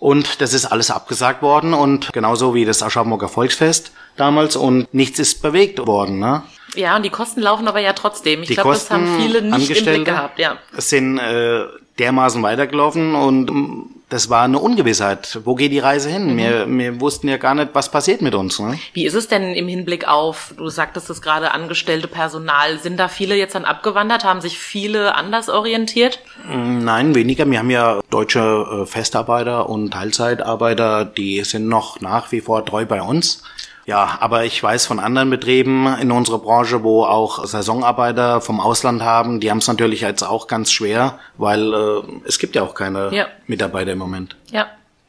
und 0.00 0.40
das 0.40 0.54
ist 0.54 0.64
alles 0.64 0.90
abgesagt 0.90 1.42
worden 1.42 1.74
und 1.74 2.12
genauso 2.12 2.54
wie 2.54 2.64
das 2.64 2.82
Aschaffenburger 2.82 3.28
Volksfest 3.28 3.92
damals 4.16 4.56
und 4.56 4.92
nichts 4.92 5.18
ist 5.18 5.42
bewegt 5.42 5.86
worden. 5.86 6.18
Ne? 6.18 6.42
Ja, 6.74 6.96
und 6.96 7.04
die 7.04 7.10
Kosten 7.10 7.40
laufen 7.42 7.68
aber 7.68 7.80
ja 7.80 7.92
trotzdem. 7.92 8.42
Ich 8.42 8.48
Die 8.48 8.54
glaube, 8.54 8.70
das 8.70 8.90
haben 8.90 9.18
viele 9.20 9.42
nicht 9.42 9.70
im 9.70 9.84
Blick 9.84 10.04
gehabt, 10.06 10.38
ja. 10.38 10.56
sind 10.72 11.18
äh, 11.18 11.66
dermaßen 11.98 12.42
weitergelaufen 12.42 13.14
und 13.14 13.50
mm, 13.50 13.82
das 14.10 14.28
war 14.28 14.42
eine 14.42 14.58
Ungewissheit. 14.58 15.38
Wo 15.44 15.54
geht 15.54 15.72
die 15.72 15.78
Reise 15.78 16.08
Mhm. 16.08 16.12
hin? 16.12 16.36
Wir, 16.36 16.66
wir 16.68 17.00
wussten 17.00 17.28
ja 17.28 17.36
gar 17.38 17.54
nicht, 17.54 17.70
was 17.72 17.90
passiert 17.90 18.20
mit 18.22 18.34
uns. 18.34 18.58
Ne? 18.58 18.78
Wie 18.92 19.06
ist 19.06 19.14
es 19.14 19.28
denn 19.28 19.54
im 19.54 19.68
Hinblick 19.68 20.06
auf, 20.06 20.52
du 20.58 20.68
sagtest 20.68 21.08
es 21.08 21.22
gerade, 21.22 21.52
angestellte 21.52 22.08
Personal? 22.08 22.78
Sind 22.78 22.98
da 22.98 23.08
viele 23.08 23.36
jetzt 23.36 23.54
dann 23.54 23.64
abgewandert? 23.64 24.24
Haben 24.24 24.40
sich 24.40 24.58
viele 24.58 25.14
anders 25.14 25.48
orientiert? 25.48 26.20
Nein, 26.48 27.14
weniger. 27.14 27.48
Wir 27.50 27.60
haben 27.60 27.70
ja 27.70 28.00
deutsche 28.10 28.82
äh, 28.82 28.86
Festarbeiter 28.86 29.68
und 29.68 29.92
Teilzeitarbeiter, 29.92 31.04
die 31.04 31.42
sind 31.44 31.68
noch 31.68 32.00
nach 32.00 32.32
wie 32.32 32.40
vor 32.40 32.64
treu 32.66 32.84
bei 32.84 33.00
uns. 33.00 33.42
Ja, 33.90 34.18
aber 34.20 34.44
ich 34.44 34.62
weiß 34.62 34.86
von 34.86 35.00
anderen 35.00 35.30
Betrieben 35.30 35.92
in 36.00 36.12
unserer 36.12 36.38
Branche, 36.38 36.84
wo 36.84 37.02
auch 37.02 37.44
Saisonarbeiter 37.44 38.40
vom 38.40 38.60
Ausland 38.60 39.02
haben, 39.02 39.40
die 39.40 39.50
haben 39.50 39.58
es 39.58 39.66
natürlich 39.66 40.02
jetzt 40.02 40.22
auch 40.22 40.46
ganz 40.46 40.70
schwer, 40.70 41.18
weil 41.38 41.74
äh, 41.74 42.02
es 42.24 42.38
gibt 42.38 42.54
ja 42.54 42.62
auch 42.62 42.74
keine 42.74 43.12
Ja. 43.12 43.26
Mitarbeiter 43.48 43.90
im 43.90 43.98
Moment. 43.98 44.36
Ja, 44.52 44.68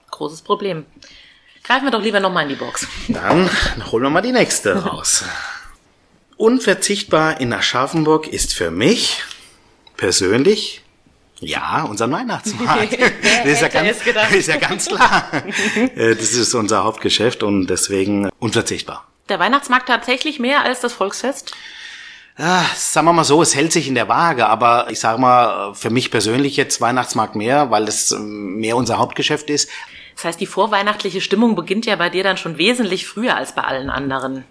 großes 0.09 0.41
Problem. 0.41 0.87
Greifen 1.63 1.85
wir 1.85 1.91
doch 1.91 2.01
lieber 2.01 2.19
nochmal 2.19 2.41
in 2.41 2.49
die 2.49 2.55
Box. 2.55 2.87
Dann 3.07 3.47
holen 3.91 4.01
wir 4.01 4.09
mal 4.09 4.21
die 4.21 4.31
nächste 4.31 4.73
raus. 4.83 5.25
Unverzichtbar 6.37 7.39
in 7.39 7.53
Aschaffenburg 7.53 8.27
ist 8.27 8.55
für 8.55 8.71
mich 8.71 9.21
persönlich 9.95 10.80
ja, 11.41 11.83
unser 11.83 12.09
Weihnachtsmarkt. 12.09 12.93
das, 13.43 13.45
ist 13.45 13.61
ja 13.61 13.67
ganz, 13.67 13.97
das 14.13 14.31
ist 14.33 14.47
ja 14.47 14.57
ganz 14.57 14.87
klar. 14.87 15.25
Äh, 15.95 16.15
das 16.15 16.33
ist 16.33 16.53
unser 16.53 16.83
Hauptgeschäft 16.83 17.43
und 17.43 17.67
deswegen 17.67 18.29
unverzichtbar. 18.39 19.07
Der 19.29 19.39
Weihnachtsmarkt 19.39 19.87
tatsächlich 19.87 20.39
mehr 20.39 20.63
als 20.63 20.79
das 20.81 20.93
Volksfest? 20.93 21.53
Ah, 22.37 22.63
sagen 22.75 23.07
wir 23.07 23.13
mal 23.13 23.23
so, 23.23 23.41
es 23.41 23.55
hält 23.55 23.71
sich 23.71 23.87
in 23.87 23.95
der 23.95 24.07
Waage, 24.07 24.47
aber 24.47 24.87
ich 24.89 24.99
sage 24.99 25.19
mal, 25.19 25.73
für 25.73 25.89
mich 25.89 26.11
persönlich 26.11 26.55
jetzt 26.57 26.79
Weihnachtsmarkt 26.79 27.35
mehr, 27.35 27.71
weil 27.71 27.87
es 27.87 28.11
ähm, 28.11 28.57
mehr 28.57 28.77
unser 28.77 28.97
Hauptgeschäft 28.97 29.49
ist. 29.49 29.69
Das 30.15 30.25
heißt, 30.25 30.39
die 30.39 30.45
vorweihnachtliche 30.45 31.21
Stimmung 31.21 31.55
beginnt 31.55 31.85
ja 31.85 31.95
bei 31.95 32.09
dir 32.09 32.23
dann 32.23 32.37
schon 32.37 32.57
wesentlich 32.57 33.07
früher 33.07 33.35
als 33.35 33.53
bei 33.53 33.63
allen 33.63 33.89
anderen. 33.89 34.43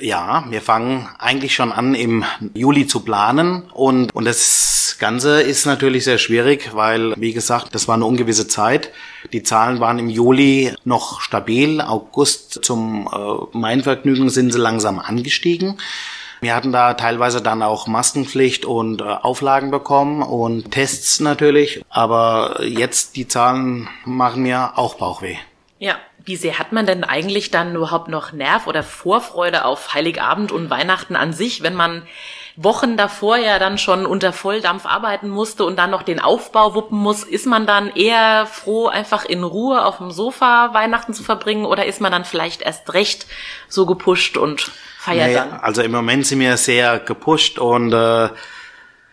Ja, 0.00 0.44
wir 0.48 0.62
fangen 0.62 1.08
eigentlich 1.18 1.54
schon 1.54 1.72
an 1.72 1.94
im 1.94 2.24
Juli 2.54 2.86
zu 2.86 3.00
planen 3.00 3.62
und, 3.72 4.14
und 4.14 4.24
das 4.24 4.96
Ganze 4.98 5.42
ist 5.42 5.66
natürlich 5.66 6.04
sehr 6.04 6.18
schwierig, 6.18 6.70
weil, 6.74 7.14
wie 7.16 7.32
gesagt, 7.32 7.74
das 7.74 7.88
war 7.88 7.94
eine 7.94 8.04
ungewisse 8.04 8.48
Zeit. 8.48 8.92
Die 9.32 9.42
Zahlen 9.42 9.80
waren 9.80 9.98
im 9.98 10.08
Juli 10.08 10.74
noch 10.84 11.20
stabil, 11.20 11.80
August 11.80 12.60
zum 12.64 13.08
äh, 13.12 13.56
mein 13.56 13.82
Vergnügen 13.82 14.30
sind 14.30 14.52
sie 14.52 14.58
langsam 14.58 14.98
angestiegen. 14.98 15.78
Wir 16.40 16.54
hatten 16.54 16.70
da 16.70 16.94
teilweise 16.94 17.42
dann 17.42 17.62
auch 17.62 17.88
Maskenpflicht 17.88 18.64
und 18.64 19.00
äh, 19.00 19.04
Auflagen 19.04 19.70
bekommen 19.70 20.22
und 20.22 20.70
Tests 20.70 21.18
natürlich, 21.20 21.82
aber 21.88 22.62
jetzt 22.62 23.16
die 23.16 23.26
Zahlen 23.26 23.88
machen 24.04 24.42
mir 24.42 24.78
auch 24.78 24.94
Bauchweh. 24.94 25.36
Ja. 25.78 25.96
Wie 26.28 26.36
sehr 26.36 26.58
hat 26.58 26.72
man 26.72 26.84
denn 26.84 27.04
eigentlich 27.04 27.50
dann 27.50 27.74
überhaupt 27.74 28.08
noch 28.08 28.32
Nerv 28.32 28.66
oder 28.66 28.82
Vorfreude 28.82 29.64
auf 29.64 29.94
Heiligabend 29.94 30.52
und 30.52 30.68
Weihnachten 30.68 31.16
an 31.16 31.32
sich, 31.32 31.62
wenn 31.62 31.74
man 31.74 32.02
Wochen 32.54 32.98
davor 32.98 33.38
ja 33.38 33.58
dann 33.58 33.78
schon 33.78 34.04
unter 34.04 34.34
Volldampf 34.34 34.84
arbeiten 34.84 35.30
musste 35.30 35.64
und 35.64 35.78
dann 35.78 35.90
noch 35.90 36.02
den 36.02 36.20
Aufbau 36.20 36.74
wuppen 36.74 36.98
muss, 36.98 37.22
ist 37.22 37.46
man 37.46 37.66
dann 37.66 37.88
eher 37.88 38.44
froh, 38.44 38.88
einfach 38.88 39.24
in 39.24 39.42
Ruhe 39.42 39.82
auf 39.82 39.96
dem 39.96 40.10
Sofa 40.10 40.74
Weihnachten 40.74 41.14
zu 41.14 41.22
verbringen 41.22 41.64
oder 41.64 41.86
ist 41.86 42.02
man 42.02 42.12
dann 42.12 42.26
vielleicht 42.26 42.60
erst 42.60 42.92
recht 42.92 43.26
so 43.70 43.86
gepusht 43.86 44.36
und 44.36 44.70
feiert 44.98 45.28
Nee, 45.28 45.34
dann? 45.34 45.60
Also 45.60 45.80
im 45.80 45.92
Moment 45.92 46.26
sind 46.26 46.40
wir 46.40 46.58
sehr 46.58 46.98
gepusht 46.98 47.58
und 47.58 47.94
äh, 47.94 48.28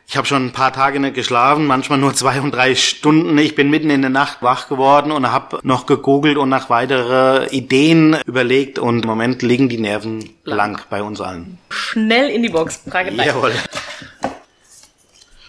Ich 0.08 0.18
habe 0.18 0.28
schon 0.28 0.46
ein 0.46 0.52
paar 0.52 0.72
Tage 0.72 1.00
nicht 1.00 1.16
geschlafen, 1.16 1.66
manchmal 1.66 1.98
nur 1.98 2.14
zwei 2.14 2.40
und 2.40 2.52
drei 2.52 2.76
Stunden. 2.76 3.38
Ich 3.40 3.56
bin 3.56 3.70
mitten 3.72 3.90
in 3.90 4.02
der 4.02 4.12
Nacht 4.12 4.42
wach 4.42 4.70
geworden 4.70 5.12
und 5.12 5.32
habe 5.32 5.60
noch 5.64 5.88
gegoogelt 5.88 6.38
und 6.38 6.50
nach 6.50 6.70
weitere 6.70 7.48
Ideen 7.48 8.20
überlegt. 8.26 8.78
Und 8.78 9.02
im 9.02 9.08
Moment 9.08 9.42
liegen 9.42 9.68
die 9.68 9.80
Nerven 9.80 10.30
blank, 10.44 10.90
bei 10.90 11.02
uns 11.02 11.22
allen. 11.22 11.58
Schnell 11.70 12.30
in 12.30 12.44
die 12.44 12.50
Box. 12.50 12.82
Frage 12.88 13.12
Jawohl. 13.12 13.54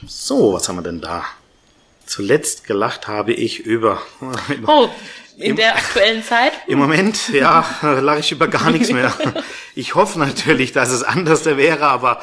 So, 0.07 0.55
was 0.55 0.69
haben 0.69 0.77
wir 0.77 0.83
denn 0.83 1.01
da? 1.01 1.25
Zuletzt 2.07 2.65
gelacht 2.65 3.09
habe 3.09 3.33
ich 3.35 3.61
über. 3.61 4.01
Oh, 4.67 4.89
in 5.37 5.51
Im, 5.51 5.57
der 5.57 5.77
aktuellen 5.77 6.25
Zeit? 6.25 6.53
Im 6.67 6.79
Moment, 6.79 7.29
ja, 7.29 7.65
lache 7.83 8.21
ich 8.21 8.33
über 8.33 8.49
gar 8.49 8.71
nichts 8.71 8.91
mehr. 8.91 9.13
Ich 9.75 9.95
hoffe 9.95 10.19
natürlich, 10.19 10.73
dass 10.73 10.89
es 10.91 11.03
anders 11.03 11.45
wäre, 11.45 11.87
aber 11.87 12.23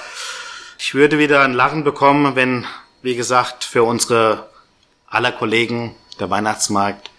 ich 0.83 0.93
würde 0.93 1.17
wieder 1.17 1.43
ein 1.43 1.53
Lachen 1.53 1.85
bekommen, 1.85 2.35
wenn, 2.35 2.65
wie 3.03 3.15
gesagt, 3.15 3.63
für 3.63 3.83
unsere 3.83 4.49
aller 5.07 5.31
Kollegen 5.31 5.95
der 6.19 6.29
Weihnachtsmarkt 6.29 7.09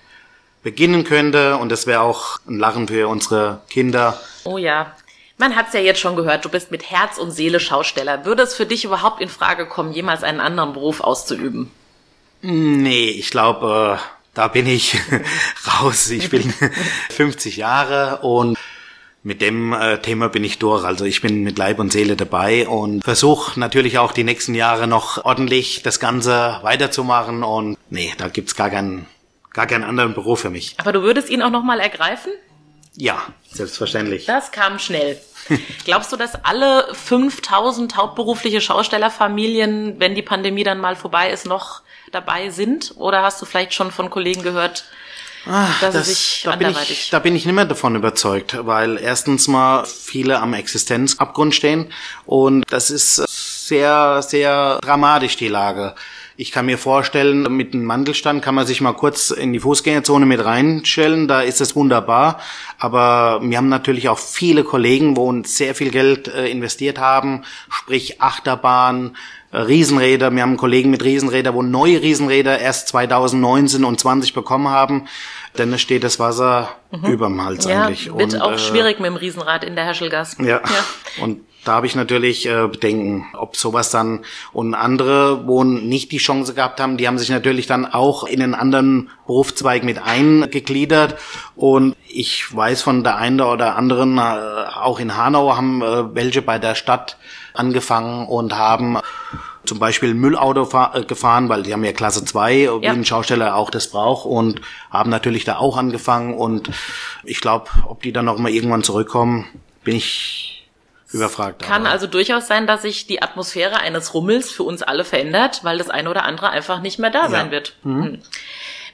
beginnen 0.62 1.04
könnte 1.04 1.56
und 1.56 1.72
es 1.72 1.86
wäre 1.86 2.02
auch 2.02 2.38
ein 2.46 2.58
Lachen 2.58 2.88
für 2.88 3.08
unsere 3.08 3.62
Kinder. 3.70 4.20
Oh 4.44 4.58
ja. 4.58 4.94
Man 5.38 5.56
hat's 5.56 5.72
ja 5.72 5.80
jetzt 5.80 5.98
schon 5.98 6.14
gehört, 6.14 6.44
du 6.44 6.50
bist 6.50 6.70
mit 6.72 6.90
Herz 6.90 7.16
und 7.16 7.30
Seele 7.30 7.58
Schausteller. 7.58 8.26
Würde 8.26 8.42
es 8.42 8.54
für 8.54 8.66
dich 8.66 8.84
überhaupt 8.84 9.22
in 9.22 9.30
Frage 9.30 9.64
kommen, 9.64 9.92
jemals 9.92 10.22
einen 10.24 10.40
anderen 10.40 10.74
Beruf 10.74 11.00
auszuüben? 11.00 11.70
Nee, 12.42 13.08
ich 13.08 13.30
glaube, 13.30 13.98
äh, 13.98 14.02
da 14.34 14.48
bin 14.48 14.66
ich 14.66 14.94
raus. 15.80 16.10
Ich 16.10 16.28
bin 16.28 16.52
50 17.10 17.56
Jahre 17.56 18.18
und 18.18 18.58
mit 19.24 19.40
dem 19.40 19.72
äh, 19.72 19.98
Thema 19.98 20.28
bin 20.28 20.44
ich 20.44 20.58
durch. 20.58 20.84
Also 20.84 21.06
ich 21.06 21.22
bin 21.22 21.42
mit 21.42 21.58
Leib 21.58 21.78
und 21.78 21.90
Seele 21.92 22.14
dabei 22.14 22.68
und 22.68 23.02
versuche 23.02 23.58
natürlich 23.58 23.98
auch 23.98 24.12
die 24.12 24.22
nächsten 24.22 24.54
Jahre 24.54 24.86
noch 24.86 25.24
ordentlich 25.24 25.82
das 25.82 25.98
Ganze 25.98 26.58
weiterzumachen. 26.62 27.42
Und 27.42 27.78
nee, 27.88 28.12
da 28.18 28.28
gibt's 28.28 28.54
gar 28.54 28.68
keinen, 28.68 29.06
gar 29.52 29.66
keinen 29.66 29.82
anderen 29.82 30.12
Beruf 30.12 30.40
für 30.40 30.50
mich. 30.50 30.74
Aber 30.78 30.92
du 30.92 31.02
würdest 31.02 31.30
ihn 31.30 31.40
auch 31.42 31.50
nochmal 31.50 31.80
ergreifen? 31.80 32.32
Ja, 32.96 33.22
selbstverständlich. 33.50 34.26
Das 34.26 34.52
kam 34.52 34.78
schnell. 34.78 35.18
Glaubst 35.84 36.12
du, 36.12 36.16
dass 36.16 36.44
alle 36.44 36.86
5000 36.92 37.96
hauptberufliche 37.96 38.60
Schaustellerfamilien, 38.60 39.98
wenn 39.98 40.14
die 40.14 40.22
Pandemie 40.22 40.64
dann 40.64 40.78
mal 40.78 40.96
vorbei 40.96 41.30
ist, 41.30 41.46
noch 41.46 41.80
dabei 42.12 42.50
sind? 42.50 42.92
Oder 42.96 43.22
hast 43.22 43.40
du 43.40 43.46
vielleicht 43.46 43.72
schon 43.72 43.90
von 43.90 44.10
Kollegen 44.10 44.42
gehört, 44.42 44.84
Ach, 45.46 45.80
dass 45.80 45.94
das, 45.94 46.06
sich 46.06 46.42
da 46.44 46.56
bin 46.56 46.70
ich, 46.70 47.10
da 47.10 47.18
bin 47.18 47.36
ich 47.36 47.44
nicht 47.44 47.54
mehr 47.54 47.64
davon 47.64 47.96
überzeugt, 47.96 48.56
weil 48.66 48.98
erstens 48.98 49.48
mal 49.48 49.84
viele 49.84 50.40
am 50.40 50.54
Existenzabgrund 50.54 51.54
stehen 51.54 51.92
und 52.26 52.64
das 52.70 52.90
ist 52.90 53.16
sehr, 53.66 54.22
sehr 54.22 54.78
dramatisch, 54.82 55.36
die 55.36 55.48
Lage. 55.48 55.94
Ich 56.36 56.50
kann 56.50 56.66
mir 56.66 56.78
vorstellen, 56.78 57.42
mit 57.56 57.74
einem 57.74 57.84
Mandelstand 57.84 58.42
kann 58.42 58.56
man 58.56 58.66
sich 58.66 58.80
mal 58.80 58.92
kurz 58.92 59.30
in 59.30 59.52
die 59.52 59.60
Fußgängerzone 59.60 60.26
mit 60.26 60.44
reinstellen, 60.44 61.28
da 61.28 61.42
ist 61.42 61.60
es 61.60 61.76
wunderbar. 61.76 62.40
Aber 62.84 63.40
wir 63.42 63.56
haben 63.56 63.70
natürlich 63.70 64.10
auch 64.10 64.18
viele 64.18 64.62
Kollegen, 64.62 65.16
wo 65.16 65.26
uns 65.26 65.56
sehr 65.56 65.74
viel 65.74 65.90
Geld 65.90 66.28
äh, 66.28 66.48
investiert 66.48 66.98
haben, 66.98 67.44
sprich 67.70 68.20
Achterbahn, 68.20 69.16
äh, 69.52 69.56
Riesenräder. 69.56 70.30
Wir 70.30 70.42
haben 70.42 70.58
Kollegen 70.58 70.90
mit 70.90 71.02
Riesenräder, 71.02 71.54
wo 71.54 71.62
neue 71.62 72.02
Riesenräder 72.02 72.58
erst 72.58 72.88
2019 72.88 73.84
und 73.84 73.98
20 73.98 74.34
bekommen 74.34 74.68
haben. 74.68 75.08
Denn 75.56 75.72
es 75.72 75.80
steht 75.80 76.04
das 76.04 76.18
Wasser 76.20 76.76
mhm. 76.90 77.06
überm 77.10 77.42
Hals 77.42 77.64
ja, 77.64 77.86
eigentlich. 77.86 78.14
Wird 78.14 78.34
und, 78.34 78.42
auch 78.42 78.52
äh, 78.52 78.58
schwierig 78.58 79.00
mit 79.00 79.06
dem 79.06 79.16
Riesenrad 79.16 79.64
in 79.64 79.76
der 79.76 79.86
Herschelgas. 79.86 80.36
Ja. 80.38 80.46
ja. 80.46 80.62
Und 81.22 81.40
da 81.64 81.72
habe 81.72 81.86
ich 81.86 81.94
natürlich 81.94 82.46
äh, 82.46 82.68
Bedenken, 82.68 83.26
ob 83.32 83.56
sowas 83.56 83.90
dann 83.90 84.26
und 84.52 84.74
andere, 84.74 85.46
wo 85.46 85.64
nicht 85.64 86.12
die 86.12 86.18
Chance 86.18 86.52
gehabt 86.52 86.80
haben, 86.80 86.98
die 86.98 87.08
haben 87.08 87.18
sich 87.18 87.30
natürlich 87.30 87.66
dann 87.66 87.86
auch 87.86 88.24
in 88.24 88.42
einen 88.42 88.54
anderen 88.54 89.08
Berufszweig 89.26 89.82
mit 89.82 89.98
eingegliedert 89.98 91.16
und 91.56 91.96
ich 92.08 92.54
weiß 92.54 92.82
von 92.82 93.02
der 93.02 93.16
einen 93.16 93.40
oder 93.40 93.76
anderen, 93.76 94.18
äh, 94.18 94.20
auch 94.20 94.98
in 94.98 95.16
Hanau 95.16 95.56
haben 95.56 95.82
äh, 95.82 96.14
welche 96.14 96.42
bei 96.42 96.58
der 96.58 96.74
Stadt 96.74 97.16
angefangen 97.54 98.26
und 98.26 98.54
haben 98.54 98.98
zum 99.64 99.78
Beispiel 99.78 100.14
Müllauto 100.14 100.68
äh, 100.94 101.04
gefahren, 101.04 101.48
weil 101.48 101.62
die 101.62 101.72
haben 101.72 101.84
ja 101.84 101.92
Klasse 101.92 102.24
2, 102.24 102.54
ja. 102.54 102.80
wie 102.80 102.86
ein 102.86 103.04
Schausteller 103.04 103.56
auch 103.56 103.70
das 103.70 103.90
braucht 103.90 104.26
und 104.26 104.60
haben 104.90 105.10
natürlich 105.10 105.44
da 105.44 105.56
auch 105.56 105.76
angefangen 105.76 106.34
und 106.34 106.70
ich 107.24 107.40
glaube, 107.40 107.70
ob 107.86 108.02
die 108.02 108.12
dann 108.12 108.26
noch 108.26 108.38
mal 108.38 108.50
irgendwann 108.50 108.82
zurückkommen, 108.82 109.46
bin 109.82 109.96
ich 109.96 110.68
überfragt. 111.12 111.62
Kann 111.62 111.86
also 111.86 112.06
durchaus 112.06 112.48
sein, 112.48 112.66
dass 112.66 112.82
sich 112.82 113.06
die 113.06 113.22
Atmosphäre 113.22 113.78
eines 113.78 114.14
Rummels 114.14 114.50
für 114.50 114.64
uns 114.64 114.82
alle 114.82 115.04
verändert, 115.04 115.60
weil 115.62 115.78
das 115.78 115.88
eine 115.88 116.10
oder 116.10 116.24
andere 116.24 116.50
einfach 116.50 116.80
nicht 116.80 116.98
mehr 116.98 117.10
da 117.10 117.24
ja. 117.24 117.30
sein 117.30 117.50
wird. 117.50 117.76
Mhm. 117.84 118.02
Hm. 118.02 118.22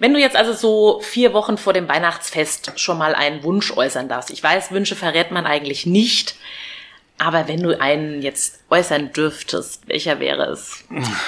Wenn 0.00 0.14
du 0.14 0.18
jetzt 0.18 0.34
also 0.34 0.54
so 0.54 1.00
vier 1.00 1.34
Wochen 1.34 1.58
vor 1.58 1.74
dem 1.74 1.86
Weihnachtsfest 1.86 2.72
schon 2.76 2.98
mal 2.98 3.14
einen 3.14 3.44
Wunsch 3.44 3.70
äußern 3.70 4.08
darfst, 4.08 4.30
ich 4.30 4.42
weiß, 4.42 4.72
Wünsche 4.72 4.96
verrät 4.96 5.30
man 5.30 5.46
eigentlich 5.46 5.84
nicht, 5.84 6.36
aber 7.18 7.48
wenn 7.48 7.62
du 7.62 7.78
einen 7.78 8.22
jetzt 8.22 8.60
äußern 8.70 9.12
dürftest, 9.12 9.86
welcher 9.88 10.18
wäre 10.18 10.44
es? 10.44 10.84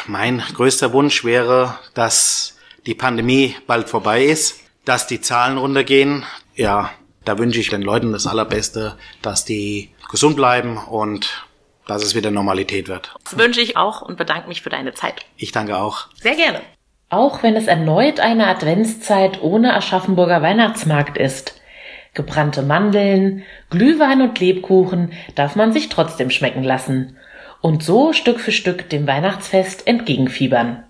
Mein 0.06 0.42
größter 0.54 0.94
Wunsch 0.94 1.22
wäre, 1.22 1.78
dass 1.92 2.56
die 2.86 2.94
Pandemie 2.94 3.54
bald 3.66 3.90
vorbei 3.90 4.24
ist, 4.24 4.60
dass 4.86 5.06
die 5.06 5.20
Zahlen 5.20 5.58
runtergehen. 5.58 6.24
Ja, 6.54 6.90
da 7.26 7.38
wünsche 7.38 7.60
ich 7.60 7.68
den 7.68 7.82
Leuten 7.82 8.12
das 8.12 8.26
Allerbeste, 8.26 8.96
dass 9.20 9.44
die 9.44 9.90
gesund 10.10 10.34
bleiben 10.34 10.78
und 10.78 11.46
dass 11.86 12.02
es 12.02 12.14
wieder 12.14 12.30
Normalität 12.30 12.88
wird. 12.88 13.14
Das 13.24 13.36
wünsche 13.36 13.60
ich 13.60 13.76
auch 13.76 14.00
und 14.00 14.16
bedanke 14.16 14.48
mich 14.48 14.62
für 14.62 14.70
deine 14.70 14.94
Zeit. 14.94 15.26
Ich 15.36 15.52
danke 15.52 15.76
auch. 15.76 16.06
Sehr 16.14 16.36
gerne. 16.36 16.62
Auch 17.12 17.42
wenn 17.42 17.56
es 17.56 17.66
erneut 17.66 18.20
eine 18.20 18.46
Adventszeit 18.46 19.42
ohne 19.42 19.76
Aschaffenburger 19.76 20.40
Weihnachtsmarkt 20.40 21.18
ist. 21.18 21.60
Gebrannte 22.14 22.62
Mandeln, 22.62 23.42
Glühwein 23.68 24.22
und 24.22 24.40
Lebkuchen 24.40 25.12
darf 25.34 25.54
man 25.54 25.74
sich 25.74 25.90
trotzdem 25.90 26.30
schmecken 26.30 26.62
lassen 26.62 27.18
und 27.60 27.82
so 27.82 28.14
Stück 28.14 28.40
für 28.40 28.50
Stück 28.50 28.88
dem 28.88 29.06
Weihnachtsfest 29.06 29.86
entgegenfiebern. 29.86 30.84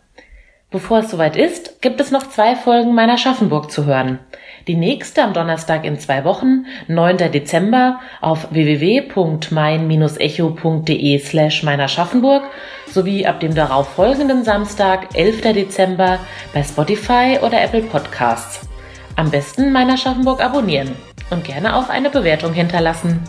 Bevor 0.72 1.00
es 1.00 1.11
soweit 1.11 1.37
ist, 1.37 1.82
gibt 1.82 2.00
es 2.00 2.11
noch 2.11 2.30
zwei 2.30 2.56
Folgen 2.56 2.94
meiner 2.94 3.18
Schaffenburg 3.18 3.70
zu 3.70 3.85
hören. 3.85 4.20
Die 4.66 4.74
nächste 4.74 5.22
am 5.22 5.35
Donnerstag 5.35 5.85
in 5.85 5.98
zwei 5.98 6.24
Wochen, 6.24 6.64
9. 6.88 7.18
Dezember, 7.30 8.00
auf 8.22 8.48
www.mein-echo.de 8.52 11.18
slash 11.18 11.62
meiner 11.62 11.88
Schaffenburg 11.88 12.44
sowie 12.87 13.26
ab 13.26 13.40
dem 13.40 13.54
darauf 13.54 13.90
folgenden 13.90 14.44
Samstag, 14.44 15.08
11. 15.14 15.42
Dezember, 15.52 16.20
bei 16.54 16.62
Spotify 16.62 17.38
oder 17.42 17.62
Apple 17.62 17.82
Podcasts. 17.82 18.66
Am 19.16 19.30
besten 19.30 19.72
meiner 19.72 19.98
Schaffenburg 19.98 20.42
abonnieren 20.42 20.92
und 21.28 21.44
gerne 21.44 21.76
auch 21.76 21.90
eine 21.90 22.08
Bewertung 22.08 22.54
hinterlassen. 22.54 23.20